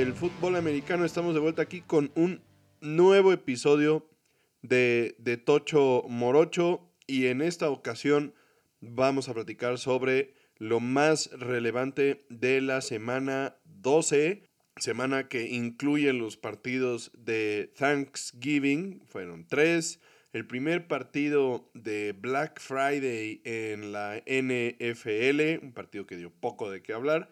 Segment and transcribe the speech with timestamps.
[0.00, 1.04] Del fútbol americano.
[1.04, 2.40] Estamos de vuelta aquí con un
[2.80, 4.08] nuevo episodio
[4.62, 8.32] de, de Tocho Morocho y en esta ocasión
[8.80, 16.38] vamos a platicar sobre lo más relevante de la semana 12, semana que incluye los
[16.38, 20.00] partidos de Thanksgiving, fueron tres,
[20.32, 26.82] el primer partido de Black Friday en la NFL, un partido que dio poco de
[26.82, 27.28] qué hablar,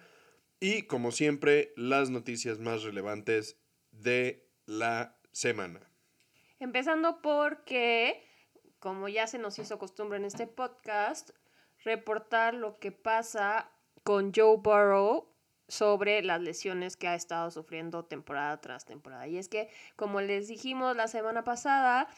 [0.60, 3.58] y como siempre, las noticias más relevantes
[3.90, 5.80] de la semana.
[6.58, 8.22] Empezando porque,
[8.80, 11.30] como ya se nos hizo costumbre en este podcast,
[11.84, 13.70] reportar lo que pasa
[14.02, 15.28] con Joe Burrow
[15.68, 19.28] sobre las lesiones que ha estado sufriendo temporada tras temporada.
[19.28, 22.08] Y es que, como les dijimos la semana pasada,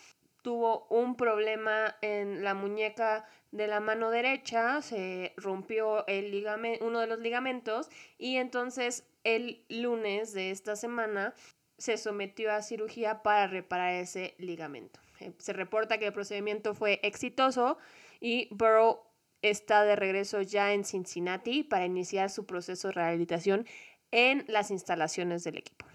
[0.42, 7.00] tuvo un problema en la muñeca de la mano derecha, se rompió el ligamento, uno
[7.00, 7.88] de los ligamentos
[8.18, 11.34] y entonces el lunes de esta semana
[11.78, 15.00] se sometió a cirugía para reparar ese ligamento.
[15.20, 17.78] Eh, se reporta que el procedimiento fue exitoso
[18.20, 19.00] y Burrow
[19.42, 23.66] está de regreso ya en Cincinnati para iniciar su proceso de rehabilitación
[24.10, 25.86] en las instalaciones del equipo.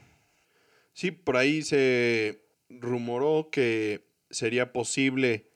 [0.94, 5.50] Sí, por ahí se rumoró que sería posible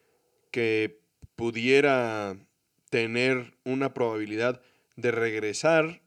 [0.51, 1.01] que
[1.35, 2.37] pudiera
[2.89, 4.61] tener una probabilidad
[4.95, 6.01] de regresar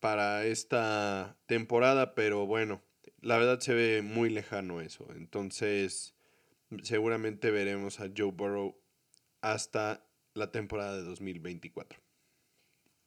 [0.00, 2.82] para esta temporada, pero bueno,
[3.20, 5.06] la verdad se ve muy lejano eso.
[5.14, 6.14] Entonces,
[6.82, 8.76] seguramente veremos a Joe Burrow
[9.40, 10.04] hasta
[10.34, 12.00] la temporada de 2024.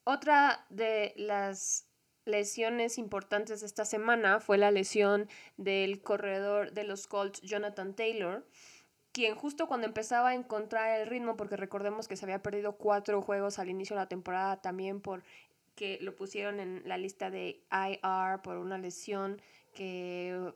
[0.03, 1.88] Otra de las
[2.25, 8.47] lesiones importantes de esta semana fue la lesión del corredor de los Colts, Jonathan Taylor,
[9.16, 13.22] quien justo cuando empezaba a encontrar el ritmo, porque recordemos que se había perdido cuatro
[13.22, 15.24] juegos al inicio de la temporada también por
[15.74, 19.42] que lo pusieron en la lista de IR por una lesión
[19.74, 20.53] que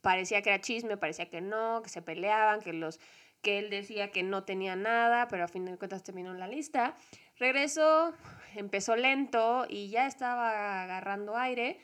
[0.00, 2.98] parecía que era chisme, parecía que no, que se peleaban, que los
[3.40, 6.48] que él decía que no tenía nada, pero a fin de cuentas terminó en la
[6.48, 6.96] lista.
[7.38, 8.14] Regresó,
[8.56, 11.78] empezó lento y ya estaba agarrando aire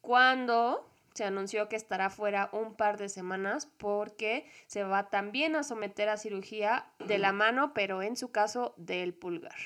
[0.00, 5.64] cuando se anunció que estará fuera un par de semanas porque se va también a
[5.64, 9.58] someter a cirugía de la mano, pero en su caso del pulgar.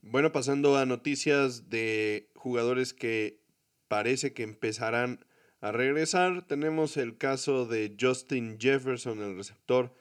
[0.00, 3.42] Bueno, pasando a noticias de jugadores que
[3.88, 5.26] parece que empezarán
[5.60, 9.92] a regresar, tenemos el caso de Justin Jefferson, el receptor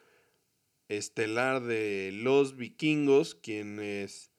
[0.87, 4.31] estelar de los vikingos, quienes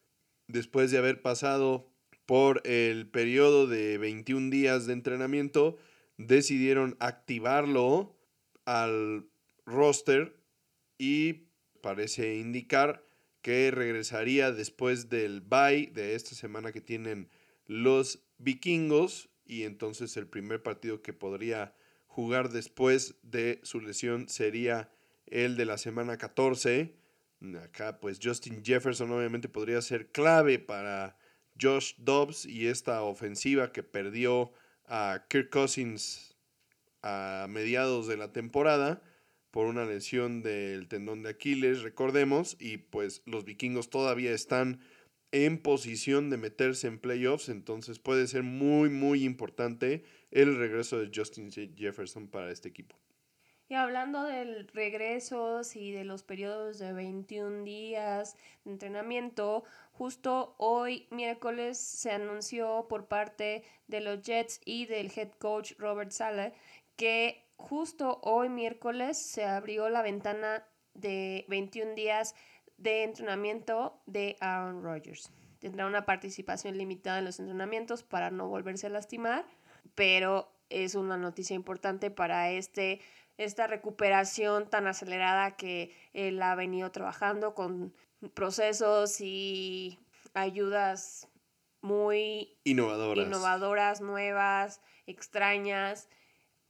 [0.47, 1.91] después de haber pasado
[2.25, 5.77] por el periodo de 21 días de entrenamiento,
[6.19, 8.15] decidieron activarlo
[8.65, 9.27] al
[9.65, 10.37] roster
[10.99, 11.49] y
[11.81, 13.05] parece indicar
[13.41, 17.31] que regresaría después del bye de esta semana que tienen
[17.67, 21.75] los vikingos y entonces el primer partido que podría
[22.07, 24.91] jugar después de su lesión sería
[25.27, 26.95] el de la semana 14.
[27.63, 31.17] Acá pues Justin Jefferson obviamente podría ser clave para
[31.61, 34.53] Josh Dobbs y esta ofensiva que perdió
[34.89, 36.37] a Kirk Cousins
[37.03, 39.03] a mediados de la temporada
[39.51, 44.81] por una lesión del tendón de Aquiles, recordemos, y pues los vikingos todavía están
[45.33, 51.11] en posición de meterse en playoffs, entonces puede ser muy, muy importante el regreso de
[51.15, 52.97] Justin Jefferson para este equipo.
[53.71, 58.35] Y hablando del regreso y de los periodos de 21 días
[58.65, 59.65] de entrenamiento,
[59.99, 66.13] justo hoy miércoles se anunció por parte de los Jets y del head coach Robert
[66.13, 66.53] Sala
[66.95, 70.65] que justo hoy miércoles se abrió la ventana
[70.95, 72.37] de 21 días
[72.77, 75.33] de entrenamiento de Aaron Rodgers.
[75.59, 79.47] Tendrá una participación limitada en los entrenamientos para no volverse a lastimar,
[79.97, 83.01] pero es una noticia importante para este
[83.37, 87.95] esta recuperación tan acelerada que él ha venido trabajando con
[88.35, 89.99] procesos y
[90.35, 91.29] ayudas
[91.81, 96.09] muy innovadoras, innovadoras nuevas, extrañas.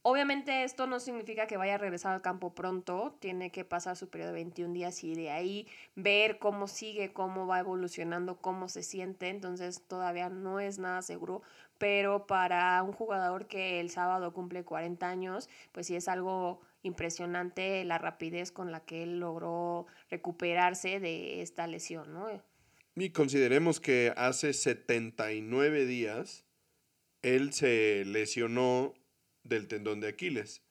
[0.01, 4.09] Obviamente esto no significa que vaya a regresar al campo pronto, tiene que pasar su
[4.09, 8.81] periodo de 21 días y de ahí ver cómo sigue, cómo va evolucionando, cómo se
[8.81, 11.41] siente, entonces todavía no es nada seguro,
[11.77, 17.83] pero para un jugador que el sábado cumple 40 años, pues sí es algo impresionante
[17.83, 22.27] la rapidez con la que él logró recuperarse de esta lesión, ¿no?
[22.95, 26.45] Y consideremos que hace 79 días
[27.21, 28.93] él se lesionó
[29.43, 30.63] del tendón de Aquiles.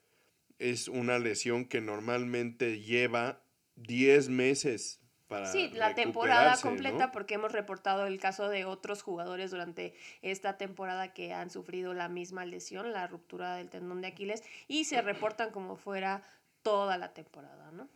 [0.59, 3.43] Es una lesión que normalmente lleva
[3.77, 7.13] 10 meses para Sí, la temporada completa, ¿no?
[7.13, 12.09] porque hemos reportado el caso de otros jugadores durante esta temporada que han sufrido la
[12.09, 16.23] misma lesión, la ruptura del tendón de Aquiles, y se reportan como fuera
[16.63, 17.89] toda la temporada, ¿no?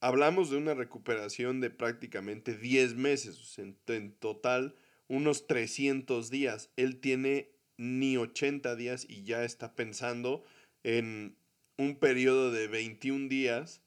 [0.00, 4.74] Hablamos de una recuperación de prácticamente 10 meses, en, en total
[5.06, 6.70] unos 300 días.
[6.76, 10.42] Él tiene ni 80 días y ya está pensando
[10.82, 11.36] en
[11.76, 13.82] un periodo de 21 días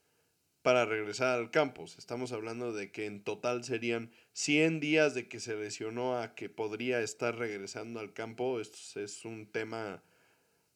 [0.65, 1.85] para regresar al campo.
[1.85, 6.49] Estamos hablando de que en total serían 100 días de que se lesionó a que
[6.49, 8.59] podría estar regresando al campo.
[8.59, 10.01] Esto es un tema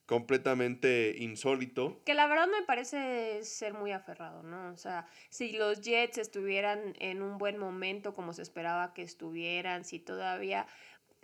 [0.05, 2.03] completamente insólito.
[2.05, 4.71] Que la verdad me parece ser muy aferrado, ¿no?
[4.71, 9.85] O sea, si los Jets estuvieran en un buen momento como se esperaba que estuvieran,
[9.85, 10.67] si todavía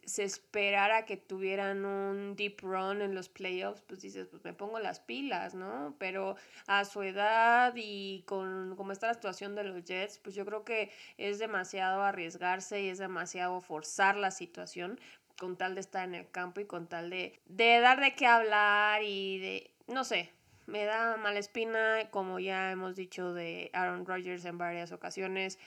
[0.06, 4.80] se esperara que tuvieran un deep run en los playoffs, pues dices, pues me pongo
[4.80, 5.96] las pilas, ¿no?
[5.98, 6.36] Pero
[6.68, 10.64] a su edad y con cómo está la situación de los Jets, pues yo creo
[10.64, 15.00] que es demasiado arriesgarse y es demasiado forzar la situación
[15.38, 18.28] con tal de estar en el campo y con tal de, de dar de qué
[18.28, 20.32] hablar y de, no sé,
[20.68, 25.60] me da mala espina, como ya hemos dicho de Aaron Rodgers en varias ocasiones,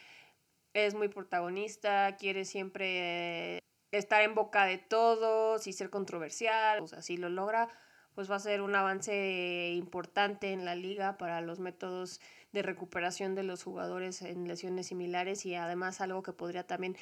[0.75, 7.03] es muy protagonista, quiere siempre estar en boca de todos y ser controversial, o sea,
[7.03, 7.69] si lo logra,
[8.15, 12.21] pues va a ser un avance importante en la liga para los métodos
[12.53, 16.97] de recuperación de los jugadores en lesiones similares y además algo que podría también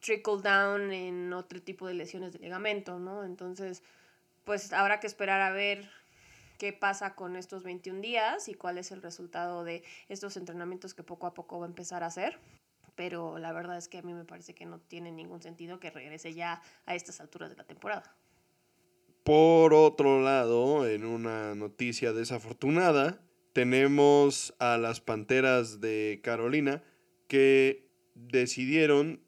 [0.00, 3.24] trickle down en otro tipo de lesiones de ligamento, ¿no?
[3.24, 3.82] Entonces,
[4.44, 5.88] pues habrá que esperar a ver
[6.58, 11.02] qué pasa con estos 21 días y cuál es el resultado de estos entrenamientos que
[11.02, 12.38] poco a poco va a empezar a hacer.
[12.98, 15.88] Pero la verdad es que a mí me parece que no tiene ningún sentido que
[15.88, 18.16] regrese ya a estas alturas de la temporada.
[19.22, 23.20] Por otro lado, en una noticia desafortunada,
[23.52, 26.82] tenemos a las Panteras de Carolina
[27.28, 29.22] que decidieron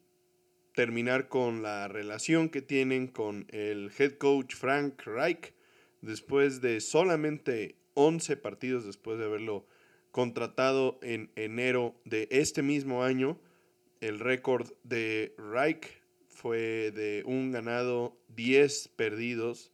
[0.75, 5.53] terminar con la relación que tienen con el head coach Frank Reich
[6.01, 9.65] después de solamente 11 partidos después de haberlo
[10.11, 13.39] contratado en enero de este mismo año.
[14.01, 19.71] El récord de Reich fue de un ganado, 10 perdidos.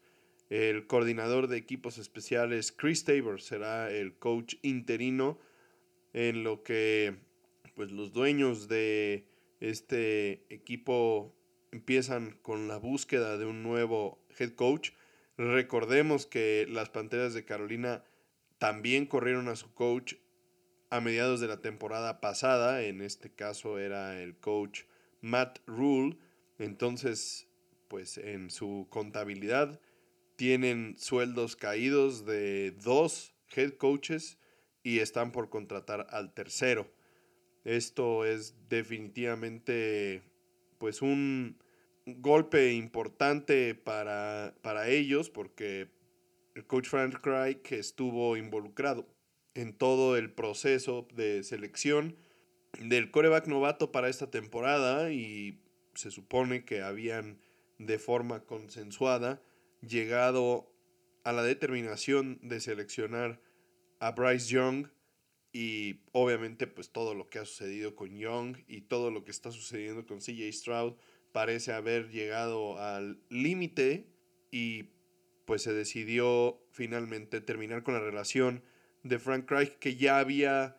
[0.49, 5.39] El coordinador de equipos especiales, Chris Tabor, será el coach interino
[6.11, 7.15] en lo que
[7.73, 9.29] pues los dueños de
[9.61, 11.33] este equipo
[11.71, 14.91] empiezan con la búsqueda de un nuevo head coach.
[15.37, 18.03] Recordemos que las Panteras de Carolina
[18.57, 20.15] también corrieron a su coach
[20.89, 22.83] a mediados de la temporada pasada.
[22.83, 24.83] En este caso era el coach
[25.21, 26.17] Matt Rule.
[26.59, 27.47] Entonces,
[27.87, 29.79] pues en su contabilidad
[30.35, 34.37] tienen sueldos caídos de dos head coaches
[34.83, 36.91] y están por contratar al tercero.
[37.63, 40.21] Esto es definitivamente
[40.77, 41.57] pues un
[42.05, 45.89] golpe importante para, para ellos porque
[46.55, 49.05] el coach Frank Reich estuvo involucrado
[49.57, 52.15] en todo el proceso de selección
[52.79, 55.59] del coreback novato para esta temporada y
[55.95, 57.39] se supone que habían
[57.79, 59.41] de forma consensuada
[59.81, 60.71] llegado
[61.23, 63.41] a la determinación de seleccionar
[63.99, 64.89] a Bryce Young
[65.51, 69.51] y obviamente pues todo lo que ha sucedido con Young y todo lo que está
[69.51, 70.93] sucediendo con CJ Stroud
[71.31, 74.05] parece haber llegado al límite
[74.51, 74.91] y
[75.45, 78.61] pues se decidió finalmente terminar con la relación
[79.07, 80.77] de Frank Reich que ya había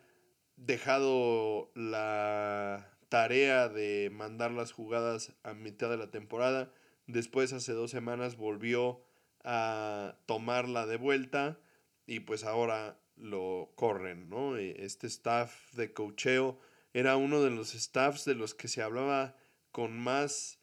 [0.55, 6.71] dejado la tarea de mandar las jugadas a mitad de la temporada.
[7.07, 9.03] Después hace dos semanas volvió
[9.43, 11.59] a tomarla de vuelta
[12.05, 14.57] y pues ahora lo corren, ¿no?
[14.57, 16.59] Este staff de cocheo
[16.93, 19.35] era uno de los staffs de los que se hablaba
[19.71, 20.59] con más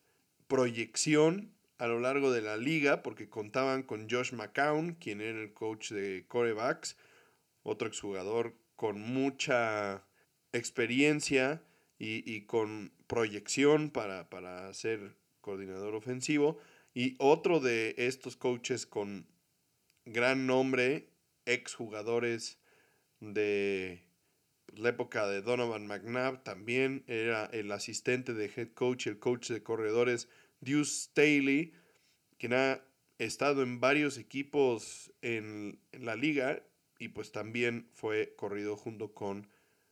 [0.47, 5.53] proyección a lo largo de la liga, porque contaban con Josh McCown, quien era el
[5.53, 6.97] coach de corebacks,
[7.67, 10.07] otro exjugador con mucha
[10.53, 11.63] experiencia
[11.99, 16.59] y, y con proyección para, para ser coordinador ofensivo,
[16.95, 19.27] y otro de estos coaches con
[20.05, 21.11] gran nombre,
[21.45, 22.59] exjugadores
[23.21, 24.03] de
[24.69, 29.63] la época de Donovan McNabb, también era el asistente de head coach, el coach de
[29.63, 30.29] corredores,
[30.61, 31.73] Deuce Staley,
[32.39, 32.83] quien ha
[33.19, 36.63] estado en varios equipos en, en, la liga
[36.99, 39.49] y pues también fue corrido junto con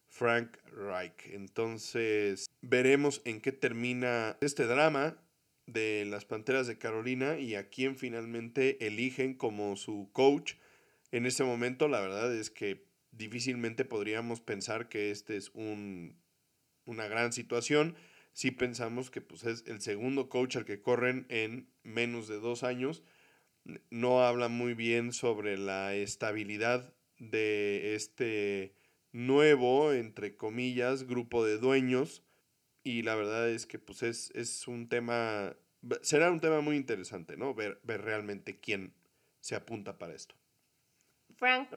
[0.08, 1.26] Frank Reich.
[1.26, 5.16] Entonces veremos en qué termina este drama
[5.66, 10.54] de las Panteras de Carolina y a quién finalmente eligen como su coach.
[11.10, 16.22] En este momento la verdad es que difícilmente podríamos pensar que este es un
[16.86, 17.96] una gran situación
[18.34, 22.64] si pensamos que pues, es el segundo coach al que corren en menos de dos
[22.64, 23.02] años.
[23.90, 28.74] No habla muy bien sobre la estabilidad de este
[29.12, 32.22] nuevo, entre comillas, grupo de dueños.
[32.82, 35.56] Y la verdad es que pues es, es un tema,
[36.02, 37.54] será un tema muy interesante, ¿no?
[37.54, 38.94] Ver, ver realmente quién
[39.40, 40.34] se apunta para esto.
[41.36, 41.70] Frank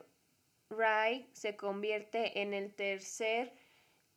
[0.70, 3.54] Wright se convierte en el tercer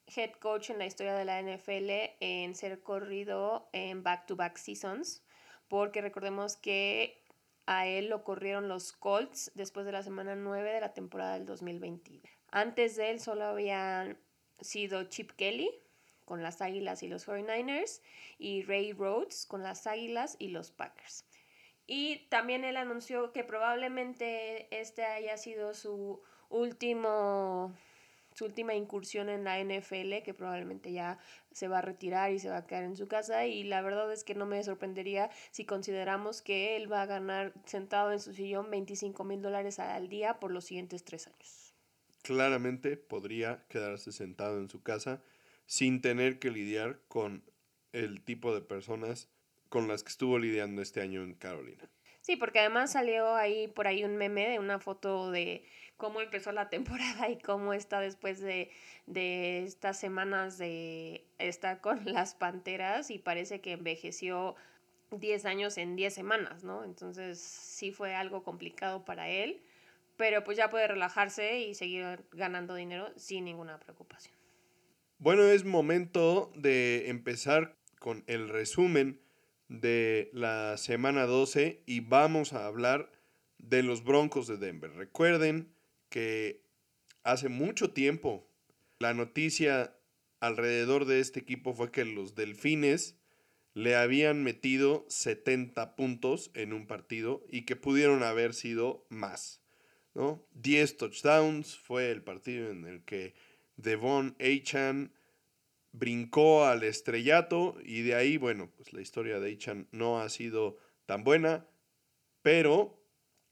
[0.08, 5.24] head coach en la historia de la NFL en ser corrido en back-to-back seasons,
[5.68, 7.21] porque recordemos que
[7.72, 11.46] a él lo corrieron los Colts después de la semana 9 de la temporada del
[11.46, 12.22] 2020.
[12.50, 14.18] Antes de él solo habían
[14.60, 15.72] sido Chip Kelly
[16.26, 18.02] con las Águilas y los 49ers
[18.38, 21.26] y Ray Rhodes con las Águilas y los Packers.
[21.88, 27.74] Y también él anunció que probablemente este haya sido su último
[28.34, 31.20] su última incursión en la NFL, que probablemente ya
[31.52, 33.46] se va a retirar y se va a quedar en su casa.
[33.46, 37.54] Y la verdad es que no me sorprendería si consideramos que él va a ganar
[37.66, 41.74] sentado en su sillón 25 mil dólares al día por los siguientes tres años.
[42.22, 45.22] Claramente podría quedarse sentado en su casa
[45.66, 47.44] sin tener que lidiar con
[47.94, 49.30] el tipo de personas
[49.70, 51.90] con las que estuvo lidiando este año en Carolina.
[52.22, 55.64] Sí, porque además salió ahí por ahí un meme de una foto de
[56.02, 58.72] cómo empezó la temporada y cómo está después de,
[59.64, 64.56] estas semanas de estar con las Panteras y parece que envejeció
[65.12, 66.84] 10 años en 10 semanas, ¿no?
[66.84, 69.62] Entonces sí fue algo complicado para él,
[70.18, 74.34] pero pues ya puede relajarse y seguir ganando dinero sin ninguna preocupación.
[75.20, 79.22] Bueno, es momento de empezar con el resumen
[79.68, 83.12] de la semana 12 y vamos a hablar
[83.60, 84.92] de los Broncos de Denver.
[84.94, 85.72] Recuerden
[86.12, 86.62] que
[87.24, 88.48] hace mucho tiempo
[89.00, 89.96] la noticia
[90.40, 93.16] alrededor de este equipo fue que los Delfines
[93.74, 99.62] le habían metido 70 puntos en un partido y que pudieron haber sido más.
[100.14, 100.46] ¿no?
[100.56, 103.34] 10 touchdowns fue el partido en el que
[103.78, 105.14] Devon Achan
[105.94, 110.78] brincó al estrellato y de ahí, bueno, pues la historia de Achan no ha sido
[111.06, 111.66] tan buena,
[112.42, 113.01] pero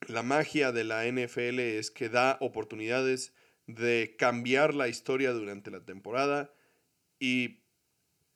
[0.07, 3.33] la magia de la NFL es que da oportunidades
[3.67, 6.53] de cambiar la historia durante la temporada
[7.19, 7.59] y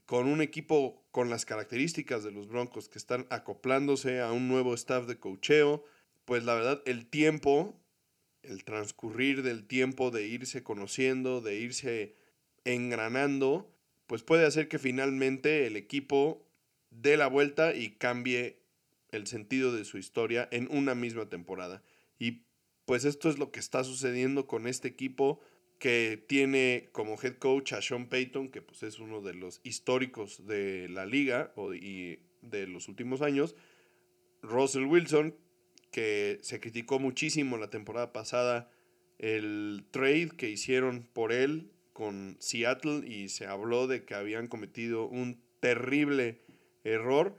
[0.06, 4.74] con un equipo con las características de los Broncos que están acoplándose a un nuevo
[4.74, 5.86] staff de cocheo,
[6.26, 7.80] pues la verdad el tiempo,
[8.42, 12.16] el transcurrir del tiempo de irse conociendo, de irse
[12.66, 13.74] engranando,
[14.08, 16.46] pues puede hacer que finalmente el equipo
[16.90, 18.63] dé la vuelta y cambie
[19.14, 21.82] el sentido de su historia en una misma temporada.
[22.20, 22.44] Y
[22.86, 25.40] pues esto es lo que está sucediendo con este equipo
[25.80, 30.46] que tiene como head coach a Sean Payton, que pues es uno de los históricos
[30.48, 33.56] de la liga y de los últimos años.
[34.42, 35.36] Russell Wilson,
[35.92, 38.70] que se criticó muchísimo la temporada pasada
[39.20, 45.06] el trade que hicieron por él con Seattle y se habló de que habían cometido
[45.06, 46.42] un terrible
[46.84, 47.38] error.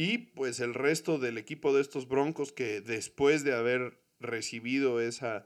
[0.00, 5.44] Y pues el resto del equipo de estos Broncos que después de haber recibido esa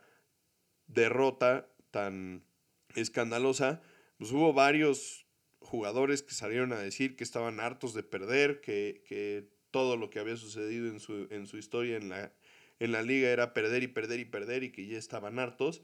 [0.86, 2.44] derrota tan
[2.94, 3.80] escandalosa,
[4.18, 5.24] pues hubo varios
[5.60, 10.36] jugadores que salieron a decir que estaban hartos de perder, que, todo lo que había
[10.36, 12.34] sucedido en su, en su historia en la,
[12.78, 15.82] en la liga era perder y perder y perder y que ya estaban hartos.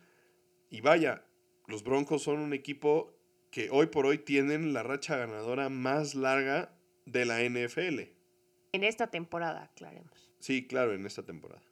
[0.69, 1.25] Y vaya,
[1.69, 3.19] los Broncos son un equipo
[3.51, 8.18] que hoy por hoy tienen la racha ganadora más larga de la NFL.
[8.73, 10.31] En esta temporada, aclaremos.
[10.39, 11.63] Sí, claro, en esta temporada.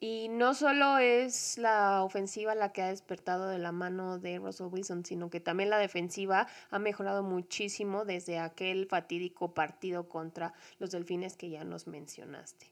[0.00, 4.66] Y no solo es la ofensiva la que ha despertado de la mano de Russell
[4.66, 10.90] Wilson, sino que también la defensiva ha mejorado muchísimo desde aquel fatídico partido contra los
[10.90, 12.70] Delfines que ya nos mencionaste.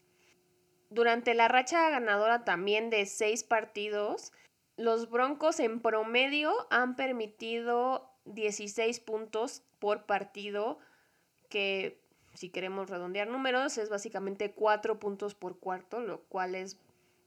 [0.91, 4.31] Durante la racha ganadora también de seis partidos,
[4.77, 10.77] los Broncos en promedio han permitido 16 puntos por partido,
[11.49, 12.02] que
[12.33, 16.77] si queremos redondear números, es básicamente cuatro puntos por cuarto, lo cual es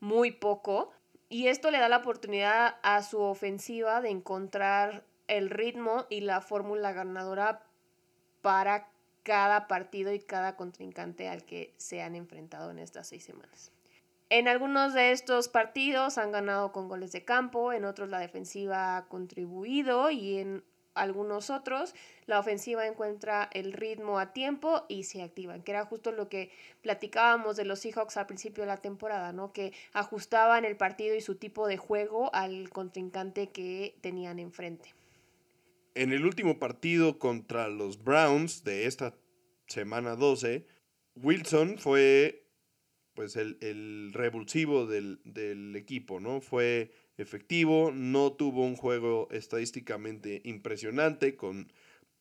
[0.01, 0.91] muy poco.
[1.29, 6.41] Y esto le da la oportunidad a su ofensiva de encontrar el ritmo y la
[6.41, 7.65] fórmula ganadora
[8.43, 8.89] para
[9.23, 13.73] cada partido y cada contrincante al que se han enfrentado en estas seis semanas.
[14.29, 18.97] En algunos de estos partidos han ganado con goles de campo, en otros la defensiva
[18.97, 20.65] ha contribuido y en
[20.97, 21.95] algunos otros,
[22.27, 26.51] la ofensiva encuentra el ritmo a tiempo y se activan, que era justo lo que
[26.83, 29.53] platicábamos de los Seahawks al principio de la temporada, ¿no?
[29.53, 34.95] Que ajustaban el partido y su tipo de juego al contrincante que tenían enfrente.
[35.95, 39.15] En el último partido contra los Browns de esta
[39.67, 40.67] semana 12,
[41.15, 42.47] Wilson fue
[43.17, 46.41] pues el, el revulsivo del, del, equipo, ¿no?
[46.41, 51.73] Fue efectivo, no tuvo un juego estadísticamente impresionante con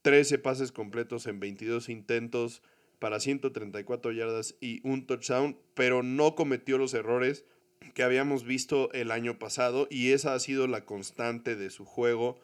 [0.02, 2.62] 13 pases completos en 22 intentos
[3.00, 7.46] para 134 yardas y un touchdown, pero no cometió los errores
[7.94, 12.40] que habíamos visto el año pasado y esa ha sido la constante de su juego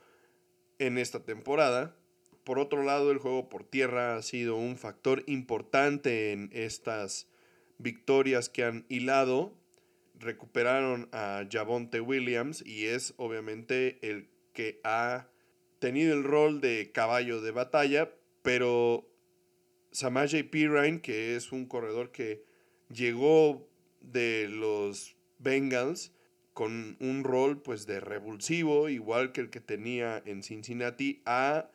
[0.79, 1.95] en esta temporada.
[2.43, 7.27] Por otro lado, el juego por tierra ha sido un factor importante en estas
[7.77, 9.53] victorias que han hilado.
[10.21, 15.27] Recuperaron a Javonte Williams y es obviamente el que ha
[15.79, 18.11] tenido el rol de caballo de batalla,
[18.43, 19.09] pero
[19.91, 22.43] Samaje Pirine, que es un corredor que
[22.93, 23.67] llegó
[23.99, 26.13] de los Bengals
[26.53, 31.69] con un rol pues de revulsivo, igual que el que tenía en Cincinnati, ha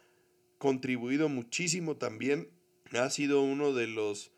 [0.59, 2.49] contribuido muchísimo también.
[2.93, 4.31] Ha sido uno de los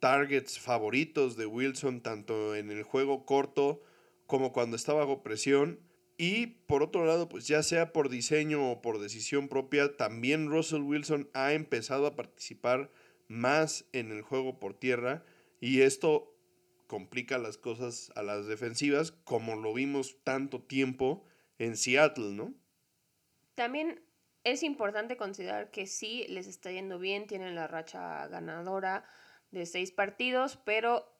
[0.00, 3.82] targets favoritos de Wilson, tanto en el juego corto
[4.26, 5.80] como cuando está bajo presión.
[6.18, 10.80] Y por otro lado, pues ya sea por diseño o por decisión propia, también Russell
[10.80, 12.90] Wilson ha empezado a participar
[13.28, 15.24] más en el juego por tierra
[15.60, 16.32] y esto
[16.86, 21.24] complica las cosas a las defensivas como lo vimos tanto tiempo
[21.58, 22.54] en Seattle, ¿no?
[23.54, 24.02] También
[24.44, 29.04] es importante considerar que sí les está yendo bien, tienen la racha ganadora
[29.58, 31.10] de seis partidos, pero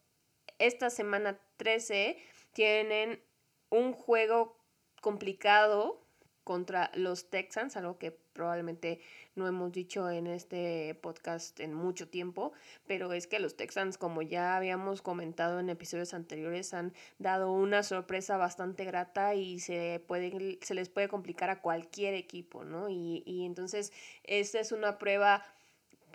[0.59, 2.17] esta semana 13
[2.53, 3.21] tienen
[3.69, 4.57] un juego
[5.01, 6.07] complicado
[6.43, 9.01] contra los Texans, algo que probablemente
[9.35, 12.53] no hemos dicho en este podcast en mucho tiempo,
[12.85, 17.83] pero es que los Texans, como ya habíamos comentado en episodios anteriores, han dado una
[17.83, 22.87] sorpresa bastante grata y se, puede, se les puede complicar a cualquier equipo, ¿no?
[22.87, 23.91] Y, y entonces
[24.23, 25.43] esta es una prueba,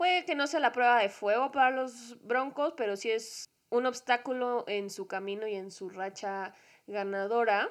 [0.02, 3.86] puede que no sea la prueba de fuego para los Broncos, pero sí es un
[3.86, 6.56] obstáculo en su camino y en su racha
[6.88, 7.70] ganadora.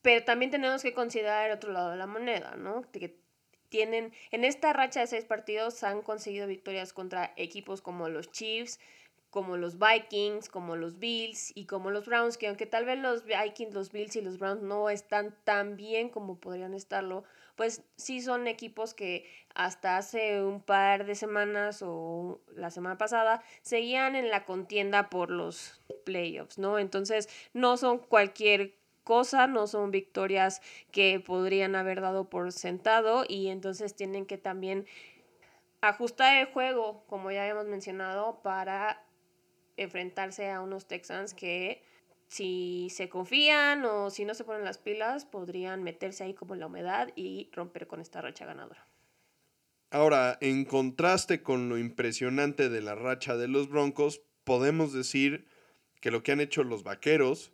[0.00, 2.90] Pero también tenemos que considerar el otro lado de la moneda, ¿no?
[2.92, 3.20] Que
[3.68, 8.80] tienen, en esta racha de seis partidos han conseguido victorias contra equipos como los Chiefs,
[9.28, 13.26] como los Vikings, como los Bills y como los Browns, que aunque tal vez los
[13.26, 17.24] Vikings, los Bills y los Browns no están tan bien como podrían estarlo,
[17.56, 23.42] pues sí son equipos que hasta hace un par de semanas o la semana pasada
[23.62, 26.78] seguían en la contienda por los playoffs, ¿no?
[26.78, 30.60] Entonces no son cualquier cosa, no son victorias
[30.92, 34.86] que podrían haber dado por sentado y entonces tienen que también
[35.80, 39.02] ajustar el juego, como ya hemos mencionado, para
[39.76, 41.82] enfrentarse a unos Texans que
[42.28, 46.60] si se confían o si no se ponen las pilas, podrían meterse ahí como en
[46.60, 48.86] la humedad y romper con esta racha ganadora.
[49.90, 55.46] Ahora, en contraste con lo impresionante de la racha de los Broncos, podemos decir
[56.00, 57.52] que lo que han hecho los Vaqueros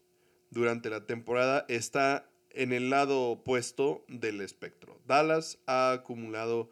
[0.50, 5.00] durante la temporada está en el lado opuesto del espectro.
[5.06, 6.70] Dallas ha acumulado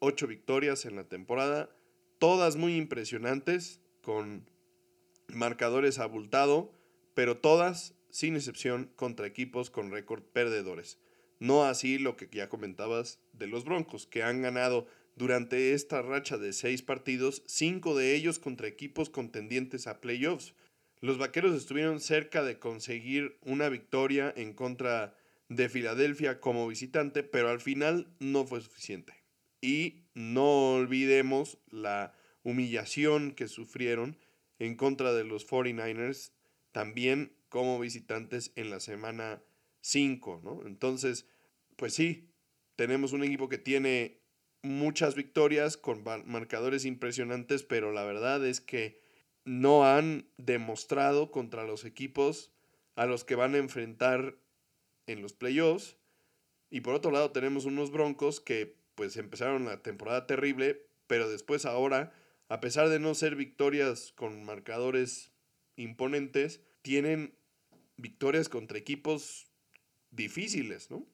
[0.00, 1.70] ocho victorias en la temporada,
[2.18, 4.48] todas muy impresionantes, con
[5.28, 6.70] marcadores abultado,
[7.16, 10.98] pero todas, sin excepción, contra equipos con récord perdedores.
[11.40, 16.36] No así lo que ya comentabas de los Broncos, que han ganado durante esta racha
[16.36, 20.52] de seis partidos, cinco de ellos contra equipos contendientes a playoffs.
[21.00, 25.16] Los Vaqueros estuvieron cerca de conseguir una victoria en contra
[25.48, 29.14] de Filadelfia como visitante, pero al final no fue suficiente.
[29.62, 34.18] Y no olvidemos la humillación que sufrieron
[34.58, 36.35] en contra de los 49ers
[36.76, 39.42] también como visitantes en la semana
[39.80, 40.66] 5, ¿no?
[40.66, 41.26] Entonces,
[41.76, 42.28] pues sí,
[42.76, 44.20] tenemos un equipo que tiene
[44.60, 49.00] muchas victorias con marcadores impresionantes, pero la verdad es que
[49.46, 52.52] no han demostrado contra los equipos
[52.94, 54.36] a los que van a enfrentar
[55.06, 55.96] en los playoffs.
[56.68, 61.64] Y por otro lado tenemos unos Broncos que pues empezaron la temporada terrible, pero después
[61.64, 62.12] ahora,
[62.50, 65.32] a pesar de no ser victorias con marcadores
[65.76, 67.38] imponentes, tienen
[67.96, 69.46] victorias contra equipos
[70.10, 71.06] difíciles, ¿no?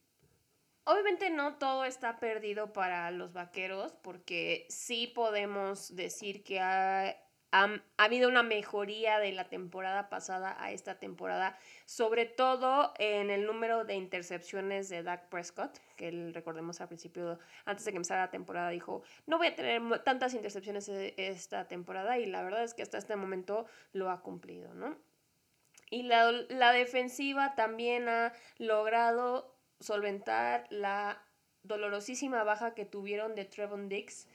[0.85, 7.15] Obviamente no todo está perdido para los vaqueros, porque sí podemos decir que hay
[7.53, 13.47] ha, habido una mejoría de la temporada pasada a esta temporada, sobre todo en el
[13.47, 18.31] número de intercepciones de Dak Prescott, que recordemos al principio, antes de que empezara la
[18.31, 22.73] temporada, dijo, no voy a tener tantas intercepciones e, esta temporada y la verdad es
[22.73, 24.97] que hasta este momento lo ha cumplido, ¿no?
[25.91, 31.23] Y la, la defensiva también ha logrado solventar la
[31.65, 34.27] dolorosísima baja que tuvieron de Trevon Dix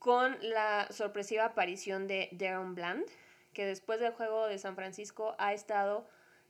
[0.00, 3.04] con la sorpresiva aparición de Darren Bland,
[3.52, 6.08] que después del juego de San Francisco ha estado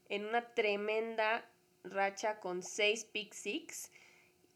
[0.09, 1.45] en una tremenda
[1.83, 3.91] racha con seis pick six.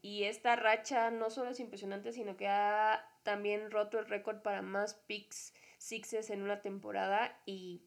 [0.00, 4.62] Y esta racha no solo es impresionante, sino que ha también roto el récord para
[4.62, 7.38] más picks sixes en una temporada.
[7.44, 7.82] Y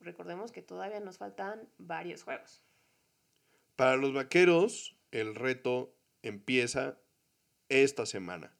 [0.00, 2.64] recordemos que todavía nos faltan varios juegos.
[3.76, 6.98] Para los vaqueros, el reto empieza
[7.68, 8.57] esta semana.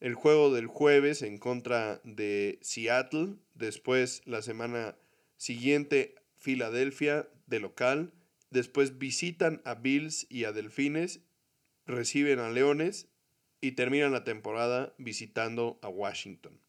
[0.00, 4.96] El juego del jueves en contra de Seattle, después la semana
[5.36, 8.12] siguiente Filadelfia de local,
[8.50, 11.20] después visitan a Bills y a Delfines,
[11.84, 13.08] reciben a Leones
[13.60, 16.60] y terminan la temporada visitando a Washington.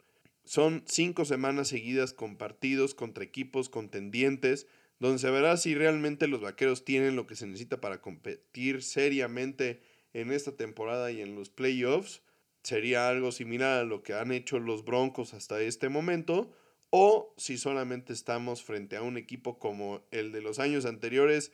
[0.43, 4.65] Son cinco semanas seguidas con partidos contra equipos contendientes,
[4.97, 9.81] donde se verá si realmente los vaqueros tienen lo que se necesita para competir seriamente
[10.13, 12.23] en esta temporada y en los playoffs.
[12.63, 16.51] Sería algo similar a lo que han hecho los Broncos hasta este momento,
[16.89, 21.51] o si solamente estamos frente a un equipo como el de los años anteriores,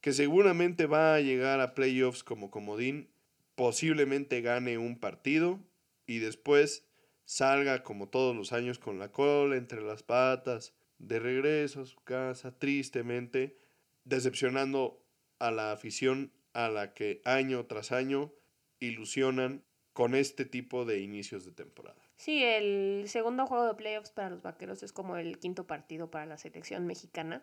[0.00, 3.08] que seguramente va a llegar a playoffs como comodín,
[3.54, 5.60] posiblemente gane un partido
[6.06, 6.84] y después
[7.24, 12.00] salga como todos los años con la cola entre las patas, de regreso a su
[12.02, 13.56] casa, tristemente,
[14.04, 15.04] decepcionando
[15.38, 18.32] a la afición a la que año tras año
[18.80, 19.64] ilusionan
[19.98, 22.00] con este tipo de inicios de temporada.
[22.18, 26.24] Sí, el segundo juego de playoffs para los Vaqueros es como el quinto partido para
[26.24, 27.42] la selección mexicana.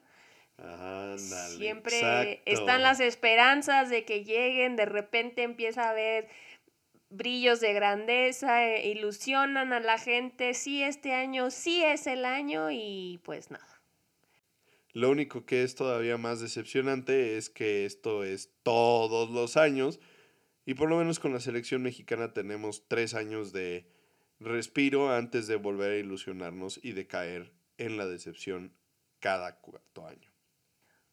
[1.58, 6.30] Siempre están las esperanzas de que lleguen, de repente empieza a haber
[7.10, 12.72] brillos de grandeza, eh, ilusionan a la gente, sí, este año sí es el año
[12.72, 13.82] y pues nada.
[14.94, 20.00] Lo único que es todavía más decepcionante es que esto es todos los años
[20.66, 23.88] y por lo menos con la selección mexicana tenemos tres años de
[24.40, 28.74] respiro antes de volver a ilusionarnos y de caer en la decepción
[29.20, 30.32] cada cuarto año.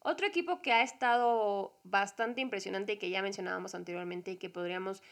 [0.01, 5.03] Otro equipo que ha estado bastante impresionante y que ya mencionábamos anteriormente y que podríamos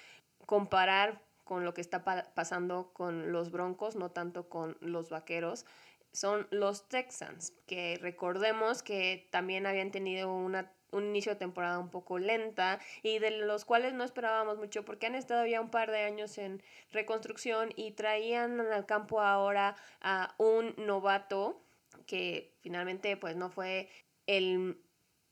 [0.47, 5.65] comparar con lo que está pasando con los Broncos, no tanto con los Vaqueros,
[6.13, 11.91] son los Texans, que recordemos que también habían tenido una, un inicio de temporada un
[11.91, 15.91] poco lenta y de los cuales no esperábamos mucho porque han estado ya un par
[15.91, 21.61] de años en reconstrucción y traían al campo ahora a un novato
[22.07, 23.89] que finalmente pues no fue
[24.27, 24.79] el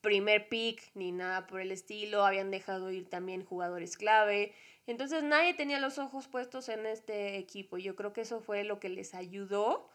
[0.00, 4.54] primer pick ni nada por el estilo, habían dejado ir también jugadores clave,
[4.88, 7.76] entonces nadie tenía los ojos puestos en este equipo.
[7.76, 9.90] Yo creo que eso fue lo que les ayudó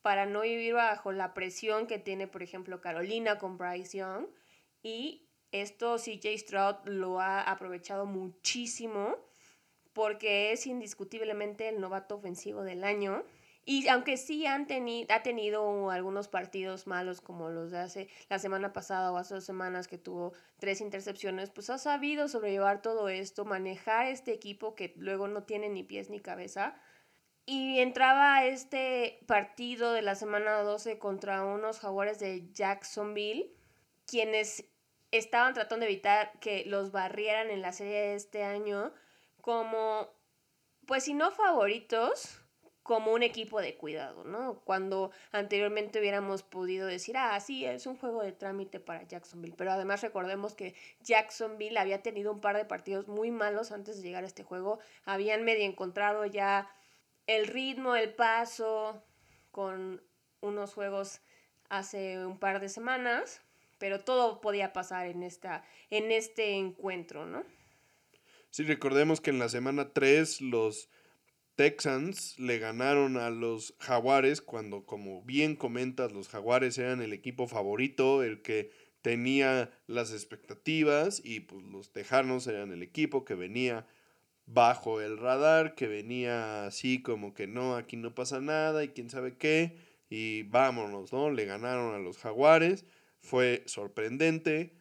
[0.00, 4.26] para no vivir bajo la presión que tiene, por ejemplo, Carolina con Bryce Young.
[4.82, 9.16] Y esto CJ Stroud lo ha aprovechado muchísimo
[9.92, 13.24] porque es indiscutiblemente el novato ofensivo del año.
[13.64, 14.66] Y aunque sí han
[15.10, 19.44] ha tenido algunos partidos malos como los de hace la semana pasada o hace dos
[19.44, 24.94] semanas que tuvo tres intercepciones, pues ha sabido sobrellevar todo esto, manejar este equipo que
[24.96, 26.80] luego no tiene ni pies ni cabeza.
[27.44, 33.52] Y entraba este partido de la semana 12 contra unos jaguares de Jacksonville,
[34.08, 34.64] quienes
[35.12, 38.92] estaban tratando de evitar que los barrieran en la serie de este año
[39.40, 40.08] como,
[40.86, 42.40] pues si no favoritos,
[42.82, 44.60] como un equipo de cuidado, ¿no?
[44.64, 49.72] Cuando anteriormente hubiéramos podido decir, ah, sí, es un juego de trámite para Jacksonville, pero
[49.72, 54.24] además recordemos que Jacksonville había tenido un par de partidos muy malos antes de llegar
[54.24, 56.70] a este juego, habían medio encontrado ya
[57.26, 59.04] el ritmo, el paso
[59.50, 60.02] con
[60.40, 61.20] unos juegos
[61.68, 63.42] hace un par de semanas,
[63.78, 67.44] pero todo podía pasar en, esta, en este encuentro, ¿no?
[68.50, 70.88] Sí, recordemos que en la semana 3 los
[71.54, 77.48] Texans le ganaron a los Jaguares cuando, como bien comentas, los Jaguares eran el equipo
[77.48, 78.70] favorito, el que
[79.02, 83.86] tenía las expectativas y pues los Tejanos eran el equipo que venía
[84.46, 89.10] bajo el radar, que venía así como que no, aquí no pasa nada y quién
[89.10, 89.76] sabe qué,
[90.08, 91.30] y vámonos, ¿no?
[91.30, 92.86] Le ganaron a los Jaguares,
[93.28, 94.72] fue sorprendente,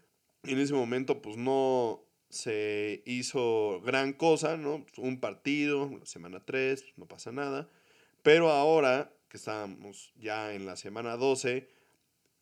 [0.44, 4.86] en ese momento pues no, se hizo gran cosa, ¿no?
[4.98, 7.70] Un partido, semana 3, no pasa nada.
[8.22, 11.70] Pero ahora que estamos ya en la semana 12,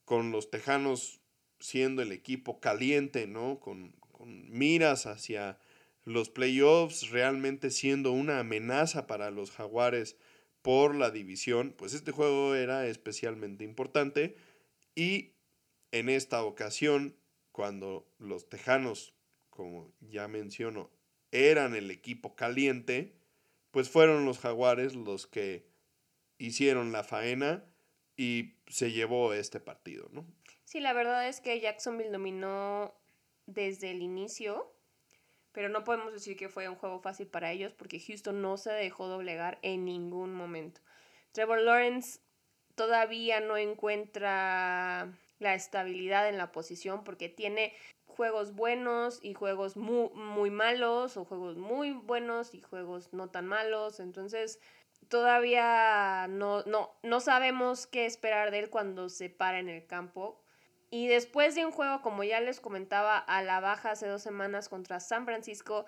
[0.04, 1.22] con los Tejanos
[1.60, 3.60] siendo el equipo caliente, ¿no?
[3.60, 5.60] Con, con miras hacia
[6.04, 10.18] los playoffs, realmente siendo una amenaza para los Jaguares
[10.62, 14.36] por la división, pues este juego era especialmente importante.
[14.96, 15.35] Y
[15.92, 17.16] en esta ocasión,
[17.52, 19.16] cuando los Tejanos
[19.56, 20.92] como ya menciono,
[21.32, 23.16] eran el equipo caliente,
[23.72, 25.66] pues fueron los jaguares los que
[26.38, 27.64] hicieron la faena
[28.18, 30.26] y se llevó este partido, ¿no?
[30.66, 32.94] Sí, la verdad es que Jacksonville dominó
[33.46, 34.74] desde el inicio,
[35.54, 38.72] pero no podemos decir que fue un juego fácil para ellos porque Houston no se
[38.72, 40.82] dejó doblegar en ningún momento.
[41.32, 42.20] Trevor Lawrence
[42.76, 47.74] todavía no encuentra la estabilidad en la posición porque tiene
[48.06, 53.46] juegos buenos y juegos muy, muy malos o juegos muy buenos y juegos no tan
[53.46, 54.00] malos.
[54.00, 54.60] Entonces,
[55.10, 60.42] todavía no, no, no sabemos qué esperar de él cuando se para en el campo.
[60.90, 64.70] Y después de un juego, como ya les comentaba, a la baja hace dos semanas
[64.70, 65.86] contra San Francisco,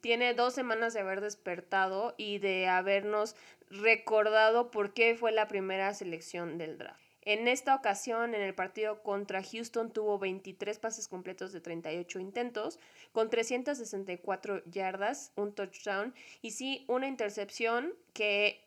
[0.00, 3.36] tiene dos semanas de haber despertado y de habernos
[3.70, 7.11] recordado por qué fue la primera selección del draft.
[7.24, 12.80] En esta ocasión, en el partido contra Houston, tuvo 23 pases completos de 38 intentos,
[13.12, 18.64] con 364 yardas, un touchdown y sí, una intercepción que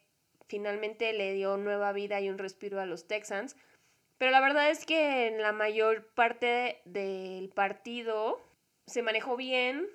[0.48, 3.58] finalmente le dio nueva vida y un respiro a los Texans.
[4.18, 8.40] Pero la verdad es que en la mayor parte del partido
[8.88, 9.90] se manejó bien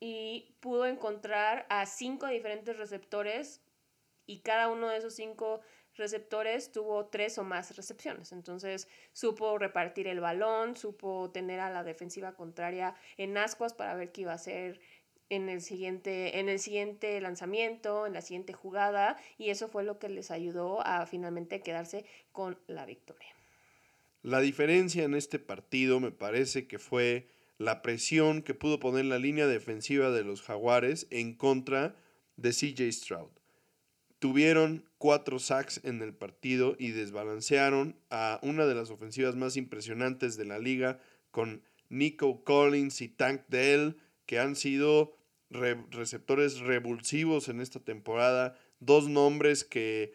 [0.00, 3.62] y pudo encontrar a cinco diferentes receptores
[4.26, 5.62] y cada uno de esos cinco
[5.96, 8.32] receptores tuvo tres o más recepciones.
[8.32, 14.12] Entonces supo repartir el balón, supo tener a la defensiva contraria en ascuas para ver
[14.12, 14.80] qué iba a hacer
[15.28, 19.98] en el siguiente, en el siguiente lanzamiento, en la siguiente jugada, y eso fue lo
[19.98, 23.28] que les ayudó a finalmente quedarse con la victoria.
[24.22, 29.18] La diferencia en este partido me parece que fue la presión que pudo poner la
[29.18, 31.96] línea defensiva de los Jaguares en contra
[32.36, 33.41] de CJ Stroud
[34.22, 40.36] tuvieron cuatro sacks en el partido y desbalancearon a una de las ofensivas más impresionantes
[40.36, 41.00] de la liga
[41.32, 45.16] con Nico Collins y Tank Dell, que han sido
[45.50, 50.12] receptores revulsivos en esta temporada, dos nombres que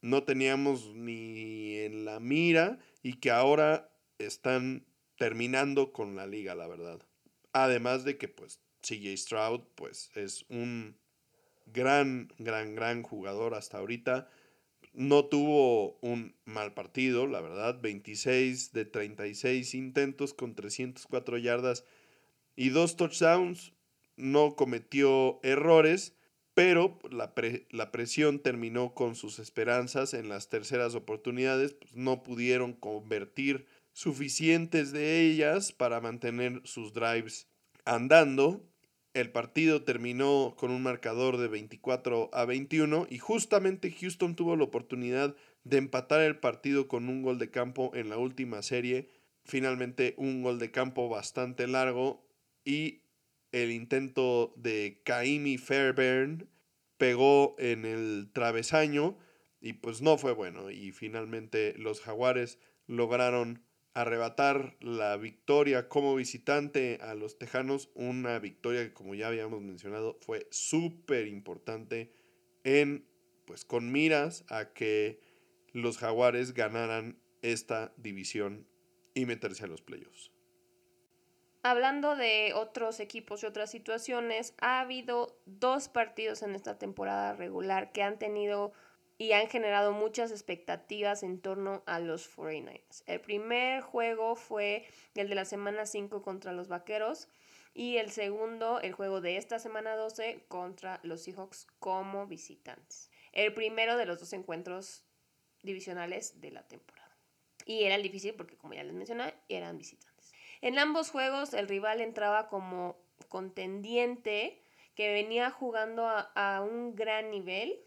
[0.00, 4.86] no teníamos ni en la mira y que ahora están
[5.16, 7.00] terminando con la liga, la verdad.
[7.52, 10.99] Además de que pues CJ Stroud pues es un
[11.72, 14.28] gran, gran, gran jugador hasta ahorita.
[14.92, 17.80] No tuvo un mal partido, la verdad.
[17.80, 21.84] 26 de 36 intentos con 304 yardas
[22.56, 23.72] y dos touchdowns.
[24.16, 26.14] No cometió errores,
[26.54, 27.32] pero la,
[27.70, 31.74] la presión terminó con sus esperanzas en las terceras oportunidades.
[31.74, 37.48] Pues no pudieron convertir suficientes de ellas para mantener sus drives
[37.84, 38.69] andando
[39.12, 44.64] el partido terminó con un marcador de 24 a 21 y justamente Houston tuvo la
[44.64, 49.08] oportunidad de empatar el partido con un gol de campo en la última serie.
[49.44, 52.24] Finalmente un gol de campo bastante largo
[52.64, 53.02] y
[53.52, 56.48] el intento de Kaimi Fairbairn
[56.96, 59.18] pegó en el travesaño
[59.60, 66.98] y pues no fue bueno y finalmente los jaguares lograron arrebatar la victoria como visitante
[67.02, 72.12] a los Tejanos, una victoria que como ya habíamos mencionado fue súper importante
[72.64, 73.04] en
[73.46, 75.20] pues con miras a que
[75.72, 78.66] los Jaguares ganaran esta división
[79.14, 80.30] y meterse a los playoffs.
[81.62, 87.92] Hablando de otros equipos y otras situaciones, ha habido dos partidos en esta temporada regular
[87.92, 88.72] que han tenido
[89.20, 93.02] y han generado muchas expectativas en torno a los 49ers.
[93.04, 97.28] El primer juego fue el de la semana 5 contra los Vaqueros
[97.74, 103.10] y el segundo, el juego de esta semana 12 contra los Seahawks como visitantes.
[103.32, 105.04] El primero de los dos encuentros
[105.62, 107.14] divisionales de la temporada.
[107.66, 110.32] Y era difícil porque, como ya les mencioné, eran visitantes.
[110.62, 112.96] En ambos juegos el rival entraba como
[113.28, 114.62] contendiente
[114.94, 117.78] que venía jugando a, a un gran nivel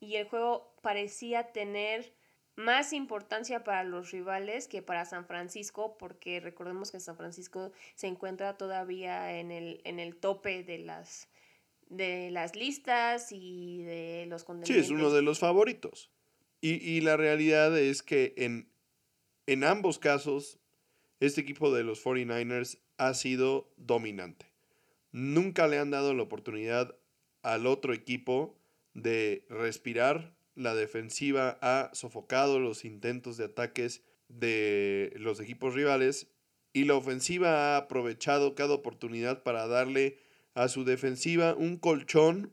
[0.00, 2.12] y el juego parecía tener
[2.56, 8.08] más importancia para los rivales que para San Francisco, porque recordemos que San Francisco se
[8.08, 11.28] encuentra todavía en el, en el tope de las,
[11.88, 14.86] de las listas y de los contendientes.
[14.86, 16.10] Sí, es uno de los favoritos.
[16.60, 18.68] Y, y la realidad es que en,
[19.46, 20.58] en ambos casos,
[21.20, 24.46] este equipo de los 49ers ha sido dominante.
[25.10, 26.96] Nunca le han dado la oportunidad
[27.42, 28.56] al otro equipo
[28.94, 36.28] de respirar la defensiva ha sofocado los intentos de ataques de los equipos rivales
[36.72, 40.18] y la ofensiva ha aprovechado cada oportunidad para darle
[40.54, 42.52] a su defensiva un colchón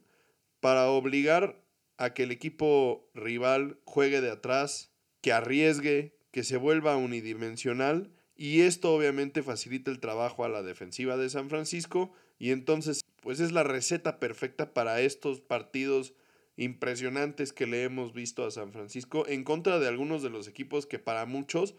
[0.60, 1.62] para obligar
[1.96, 8.62] a que el equipo rival juegue de atrás, que arriesgue, que se vuelva unidimensional y
[8.62, 13.52] esto obviamente facilita el trabajo a la defensiva de San Francisco y entonces pues es
[13.52, 16.14] la receta perfecta para estos partidos
[16.56, 20.86] impresionantes que le hemos visto a San Francisco en contra de algunos de los equipos
[20.86, 21.74] que para muchos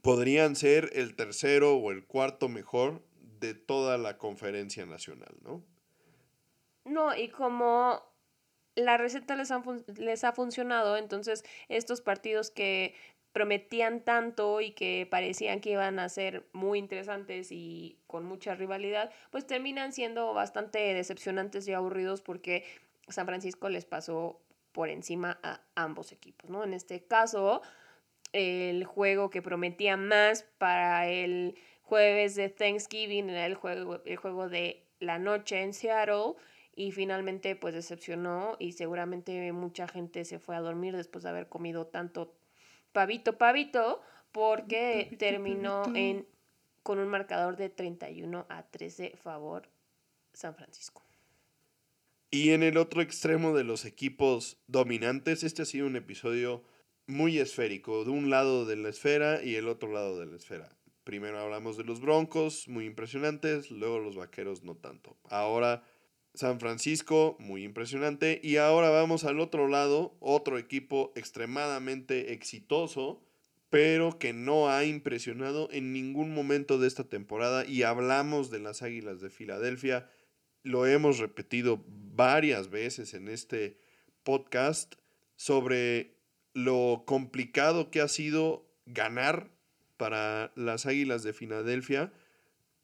[0.00, 3.02] podrían ser el tercero o el cuarto mejor
[3.40, 5.64] de toda la conferencia nacional, ¿no?
[6.84, 8.02] No, y como
[8.74, 9.50] la receta les,
[9.98, 12.94] les ha funcionado, entonces estos partidos que
[13.32, 19.10] prometían tanto y que parecían que iban a ser muy interesantes y con mucha rivalidad,
[19.30, 22.64] pues terminan siendo bastante decepcionantes y aburridos porque
[23.08, 24.40] San Francisco les pasó
[24.72, 26.64] por encima a ambos equipos, ¿no?
[26.64, 27.62] En este caso,
[28.32, 34.48] el juego que prometía más para el jueves de Thanksgiving era el juego, el juego
[34.48, 36.34] de la noche en Seattle
[36.74, 41.48] y finalmente pues decepcionó y seguramente mucha gente se fue a dormir después de haber
[41.48, 42.34] comido tanto
[42.92, 44.00] pavito pavito
[44.32, 46.26] porque terminó en
[46.82, 49.68] con un marcador de 31 a 13 favor
[50.32, 51.02] San Francisco.
[52.34, 56.64] Y en el otro extremo de los equipos dominantes, este ha sido un episodio
[57.06, 60.74] muy esférico, de un lado de la esfera y el otro lado de la esfera.
[61.04, 65.18] Primero hablamos de los Broncos, muy impresionantes, luego los Vaqueros no tanto.
[65.28, 65.84] Ahora
[66.34, 68.40] San Francisco, muy impresionante.
[68.42, 73.22] Y ahora vamos al otro lado, otro equipo extremadamente exitoso,
[73.68, 77.66] pero que no ha impresionado en ningún momento de esta temporada.
[77.66, 80.08] Y hablamos de las Águilas de Filadelfia.
[80.62, 83.78] Lo hemos repetido varias veces en este
[84.22, 84.94] podcast
[85.34, 86.14] sobre
[86.54, 89.50] lo complicado que ha sido ganar
[89.96, 92.12] para las Águilas de Filadelfia,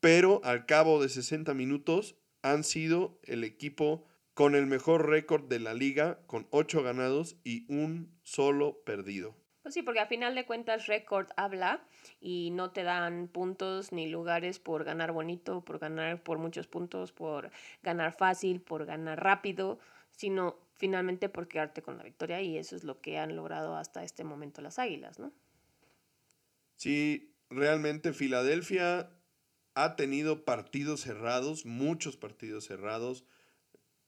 [0.00, 5.58] pero al cabo de 60 minutos han sido el equipo con el mejor récord de
[5.58, 9.36] la liga, con 8 ganados y un solo perdido.
[9.68, 11.84] Pues sí, porque a final de cuentas récord habla
[12.22, 17.12] y no te dan puntos ni lugares por ganar bonito, por ganar por muchos puntos,
[17.12, 17.50] por
[17.82, 19.78] ganar fácil, por ganar rápido,
[20.10, 24.02] sino finalmente por quedarte con la victoria y eso es lo que han logrado hasta
[24.04, 25.34] este momento las Águilas, ¿no?
[26.76, 29.10] Sí, realmente Filadelfia
[29.74, 33.26] ha tenido partidos cerrados, muchos partidos cerrados.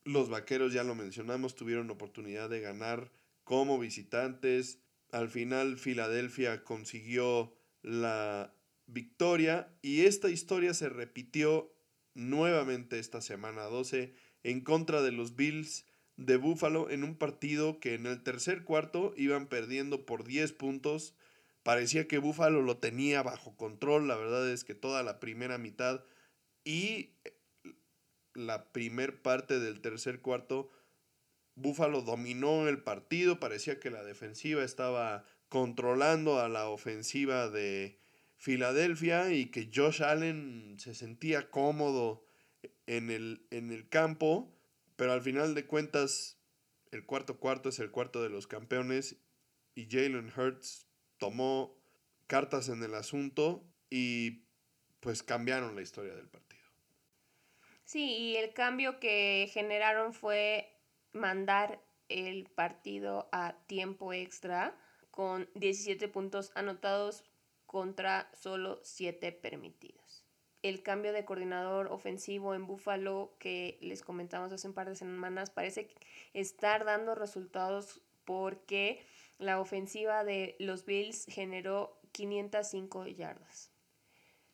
[0.05, 3.12] Los Vaqueros, ya lo mencionamos, tuvieron oportunidad de ganar
[3.44, 4.79] como visitantes.
[5.12, 8.55] Al final Filadelfia consiguió la
[8.87, 11.73] victoria y esta historia se repitió
[12.14, 17.94] nuevamente esta semana 12 en contra de los Bills de Buffalo en un partido que
[17.94, 21.14] en el tercer cuarto iban perdiendo por 10 puntos.
[21.62, 24.09] Parecía que Buffalo lo tenía bajo control.
[24.09, 26.05] La verdad es que toda la primera mitad
[26.64, 27.14] y
[28.35, 30.70] la primer parte del tercer cuarto,
[31.61, 33.40] Buffalo dominó el partido.
[33.40, 37.99] Parecía que la defensiva estaba controlando a la ofensiva de
[38.37, 42.25] Filadelfia y que Josh Allen se sentía cómodo
[42.87, 44.57] en el, en el campo
[45.01, 46.38] pero al final de cuentas,
[46.90, 49.16] el cuarto cuarto es el cuarto de los campeones
[49.75, 51.75] y Jalen Hurts tomó
[52.27, 54.42] cartas en el asunto y
[55.01, 56.61] pues cambiaron la historia del partido.
[57.83, 60.69] Sí, y el cambio que generaron fue
[61.12, 64.77] mandar el partido a tiempo extra
[65.11, 67.25] con 17 puntos anotados
[67.66, 70.01] contra solo 7 permitidos
[70.62, 75.51] el cambio de coordinador ofensivo en Buffalo que les comentamos hace un par de semanas
[75.51, 75.88] parece
[76.35, 79.05] estar dando resultados porque
[79.38, 83.73] la ofensiva de los Bills generó 505 yardas.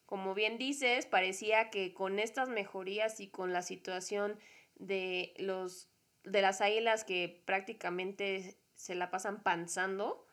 [0.04, 4.38] Como bien dices, parecía que con estas mejorías y con la situación
[4.76, 5.88] de los
[6.26, 10.26] de las águilas que prácticamente se la pasan panzando,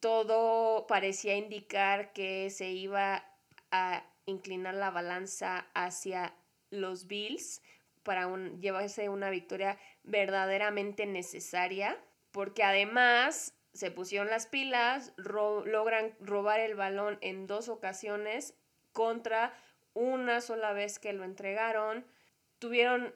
[0.00, 3.24] todo parecía indicar que se iba
[3.70, 6.34] a inclinar la balanza hacia
[6.70, 7.62] los Bills
[8.02, 8.28] para
[8.58, 11.96] llevarse una victoria verdaderamente necesaria,
[12.32, 18.54] porque además se pusieron las pilas, logran robar el balón en dos ocasiones
[18.92, 19.54] contra
[19.94, 22.04] una sola vez que lo entregaron,
[22.58, 23.14] tuvieron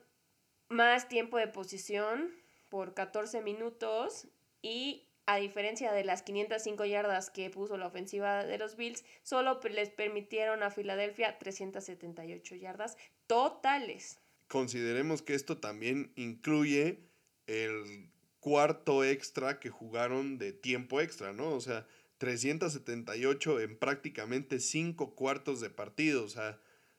[0.70, 2.30] más tiempo de posición
[2.70, 4.28] por 14 minutos
[4.62, 9.60] y a diferencia de las 505 yardas que puso la ofensiva de los Bills, solo
[9.70, 12.96] les permitieron a Filadelfia 378 yardas
[13.26, 14.18] totales.
[14.48, 16.98] Consideremos que esto también incluye
[17.46, 18.10] el
[18.40, 21.50] cuarto extra que jugaron de tiempo extra, ¿no?
[21.50, 21.86] O sea,
[22.18, 26.24] 378 en prácticamente cinco cuartos de partido.
[26.24, 26.58] O sea,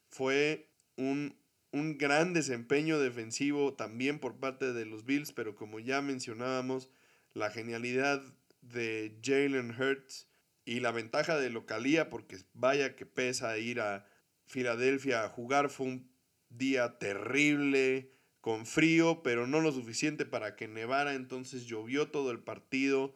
[0.10, 1.36] fue un,
[1.72, 6.90] un gran desempeño defensivo también por parte de los Bills, pero como ya mencionábamos,
[7.34, 8.22] la genialidad
[8.62, 10.28] de Jalen Hurts
[10.66, 14.06] y la ventaja de localía, porque vaya que pesa ir a
[14.46, 16.12] Filadelfia a jugar, fue un
[16.50, 18.12] día terrible,
[18.42, 23.16] con frío, pero no lo suficiente para que nevara, entonces llovió todo el partido,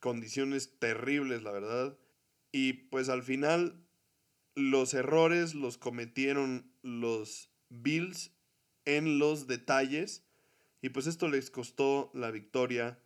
[0.00, 1.98] condiciones terribles, la verdad.
[2.52, 3.86] Y pues al final
[4.54, 7.50] los errores los cometieron los
[7.82, 8.32] Bills
[8.84, 10.24] en los detalles
[10.82, 12.98] y pues esto les costó la victoria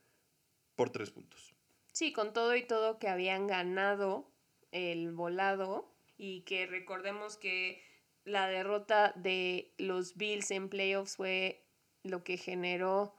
[0.76, 1.54] por tres puntos.
[1.92, 4.30] Sí, con todo y todo que habían ganado
[4.72, 7.82] el volado y que recordemos que
[8.24, 11.64] la derrota de los Bills en playoffs fue
[12.02, 13.16] lo que generó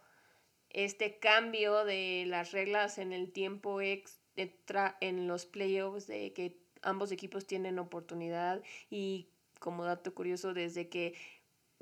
[0.69, 7.11] este cambio de las reglas en el tiempo extra en los playoffs de que ambos
[7.11, 9.27] equipos tienen oportunidad y
[9.59, 11.13] como dato curioso desde que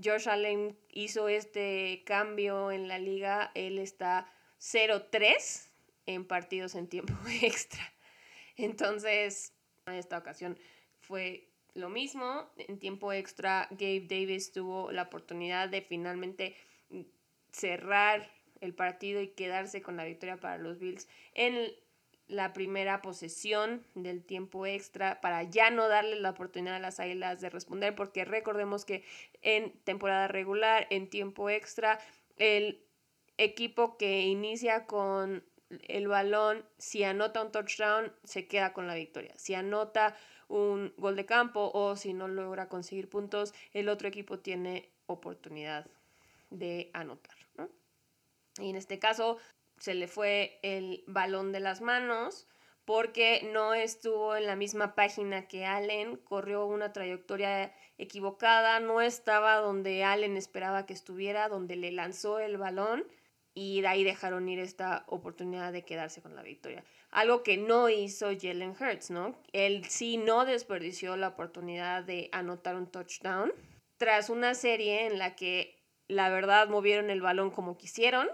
[0.02, 5.70] George Allen hizo este cambio en la liga, él está 0-3
[6.06, 7.82] en partidos en tiempo extra.
[8.56, 9.54] Entonces,
[9.86, 10.58] en esta ocasión
[11.00, 12.50] fue lo mismo.
[12.58, 16.56] En tiempo extra, Gabe Davis tuvo la oportunidad de finalmente
[17.52, 18.32] cerrar
[18.62, 21.72] el partido y quedarse con la victoria para los Bills en
[22.30, 27.42] la primera posesión del tiempo extra para ya no darle la oportunidad a las Águilas
[27.42, 29.04] de responder, porque recordemos que
[29.42, 32.00] en temporada regular, en tiempo extra,
[32.38, 32.86] el
[33.38, 35.44] equipo que inicia con
[35.88, 39.34] el balón, si anota un touchdown, se queda con la victoria.
[39.38, 40.16] Si anota
[40.48, 45.88] un gol de campo o si no logra conseguir puntos, el otro equipo tiene oportunidad
[46.52, 47.36] de anotar.
[48.60, 49.38] Y en este caso,
[49.80, 52.48] se le fue el balón de las manos
[52.86, 59.58] porque no estuvo en la misma página que Allen, corrió una trayectoria equivocada, no estaba
[59.58, 63.06] donde Allen esperaba que estuviera, donde le lanzó el balón
[63.54, 66.84] y de ahí dejaron ir esta oportunidad de quedarse con la victoria.
[67.12, 69.36] Algo que no hizo Jalen Hurts, ¿no?
[69.52, 73.52] Él sí no desperdició la oportunidad de anotar un touchdown
[73.98, 75.76] tras una serie en la que
[76.08, 78.30] la verdad movieron el balón como quisieron,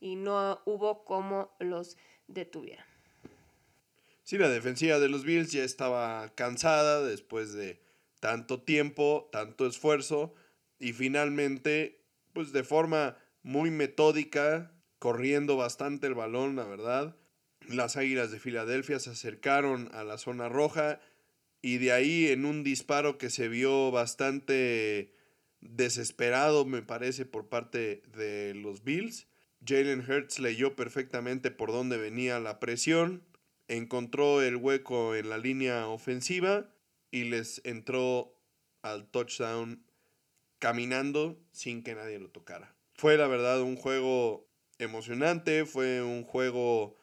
[0.00, 1.96] y no hubo cómo los
[2.28, 2.86] detuvieran.
[4.22, 7.80] Sí, la defensiva de los Bills ya estaba cansada después de
[8.20, 10.34] tanto tiempo, tanto esfuerzo
[10.78, 12.00] y finalmente,
[12.32, 17.16] pues de forma muy metódica, corriendo bastante el balón, la verdad.
[17.68, 21.00] Las Águilas de Filadelfia se acercaron a la zona roja
[21.60, 25.14] y de ahí en un disparo que se vio bastante
[25.60, 29.26] desesperado, me parece, por parte de los Bills,
[29.66, 33.24] Jalen Hurts leyó perfectamente por dónde venía la presión,
[33.68, 36.70] encontró el hueco en la línea ofensiva
[37.10, 38.36] y les entró
[38.82, 39.84] al touchdown
[40.58, 42.74] caminando sin que nadie lo tocara.
[42.94, 44.48] Fue la verdad un juego
[44.78, 46.96] emocionante, fue un juego,